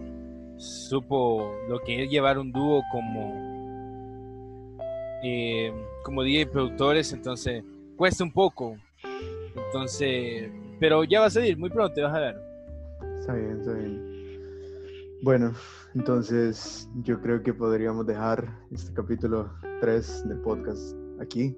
supo 0.56 1.54
lo 1.68 1.80
que 1.80 2.04
es 2.04 2.10
llevar 2.10 2.38
un 2.38 2.52
dúo 2.52 2.82
como, 2.90 4.78
eh, 5.22 5.72
como 6.04 6.22
DJ 6.22 6.46
productores, 6.46 7.12
entonces 7.12 7.64
cuesta 7.96 8.24
un 8.24 8.32
poco. 8.32 8.76
Entonces, 9.54 10.50
pero 10.80 11.04
ya 11.04 11.20
va 11.20 11.26
a 11.26 11.30
salir 11.30 11.56
muy 11.58 11.70
pronto, 11.70 12.00
vas 12.02 12.14
a 12.14 12.20
ver. 12.20 12.36
Está 13.18 13.34
bien, 13.34 13.60
está 13.60 13.72
bien. 13.72 14.12
Bueno, 15.22 15.52
entonces 15.94 16.88
yo 17.04 17.20
creo 17.20 17.42
que 17.42 17.54
podríamos 17.54 18.06
dejar 18.06 18.48
este 18.72 18.92
capítulo 18.92 19.50
3 19.80 20.28
del 20.28 20.38
podcast 20.38 20.96
aquí. 21.20 21.56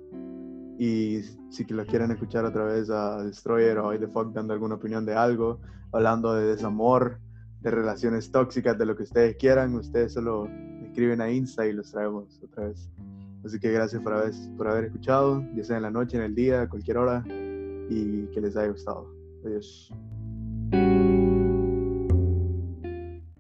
Y 0.79 1.23
si 1.51 1.65
lo 1.65 1.87
quieren 1.87 2.11
escuchar 2.11 2.45
otra 2.45 2.65
vez 2.65 2.91
a 2.91 3.23
Destroyer 3.23 3.79
o 3.79 3.97
The 3.99 4.09
Fuck 4.09 4.33
dando 4.33 4.55
alguna 4.55 4.75
opinión 4.75 5.07
de 5.07 5.15
algo, 5.15 5.61
hablando 5.93 6.35
de 6.35 6.47
desamor, 6.47 7.21
de 7.61 7.71
relaciones 7.71 8.31
tóxicas, 8.31 8.77
de 8.77 8.87
lo 8.87 8.97
que 8.97 9.05
ustedes 9.05 9.37
quieran, 9.37 9.75
ustedes 9.75 10.13
solo 10.13 10.49
escriben 10.85 11.21
a 11.21 11.31
Insta 11.31 11.67
y 11.67 11.73
los 11.73 11.91
traemos 11.91 12.41
otra 12.43 12.69
vez. 12.69 12.91
Así 13.45 13.59
que 13.61 13.71
gracias 13.73 14.03
por 14.03 14.15
haber, 14.15 14.33
por 14.57 14.69
haber 14.69 14.85
escuchado, 14.87 15.43
ya 15.55 15.65
sea 15.65 15.77
en 15.77 15.83
la 15.83 15.91
noche, 15.91 16.17
en 16.17 16.23
el 16.25 16.35
día, 16.35 16.63
a 16.63 16.69
cualquier 16.69 16.99
hora, 16.99 17.23
y 17.27 18.27
que 18.33 18.41
les 18.41 18.57
haya 18.57 18.71
gustado. 18.71 19.07
Adiós. 19.45 19.93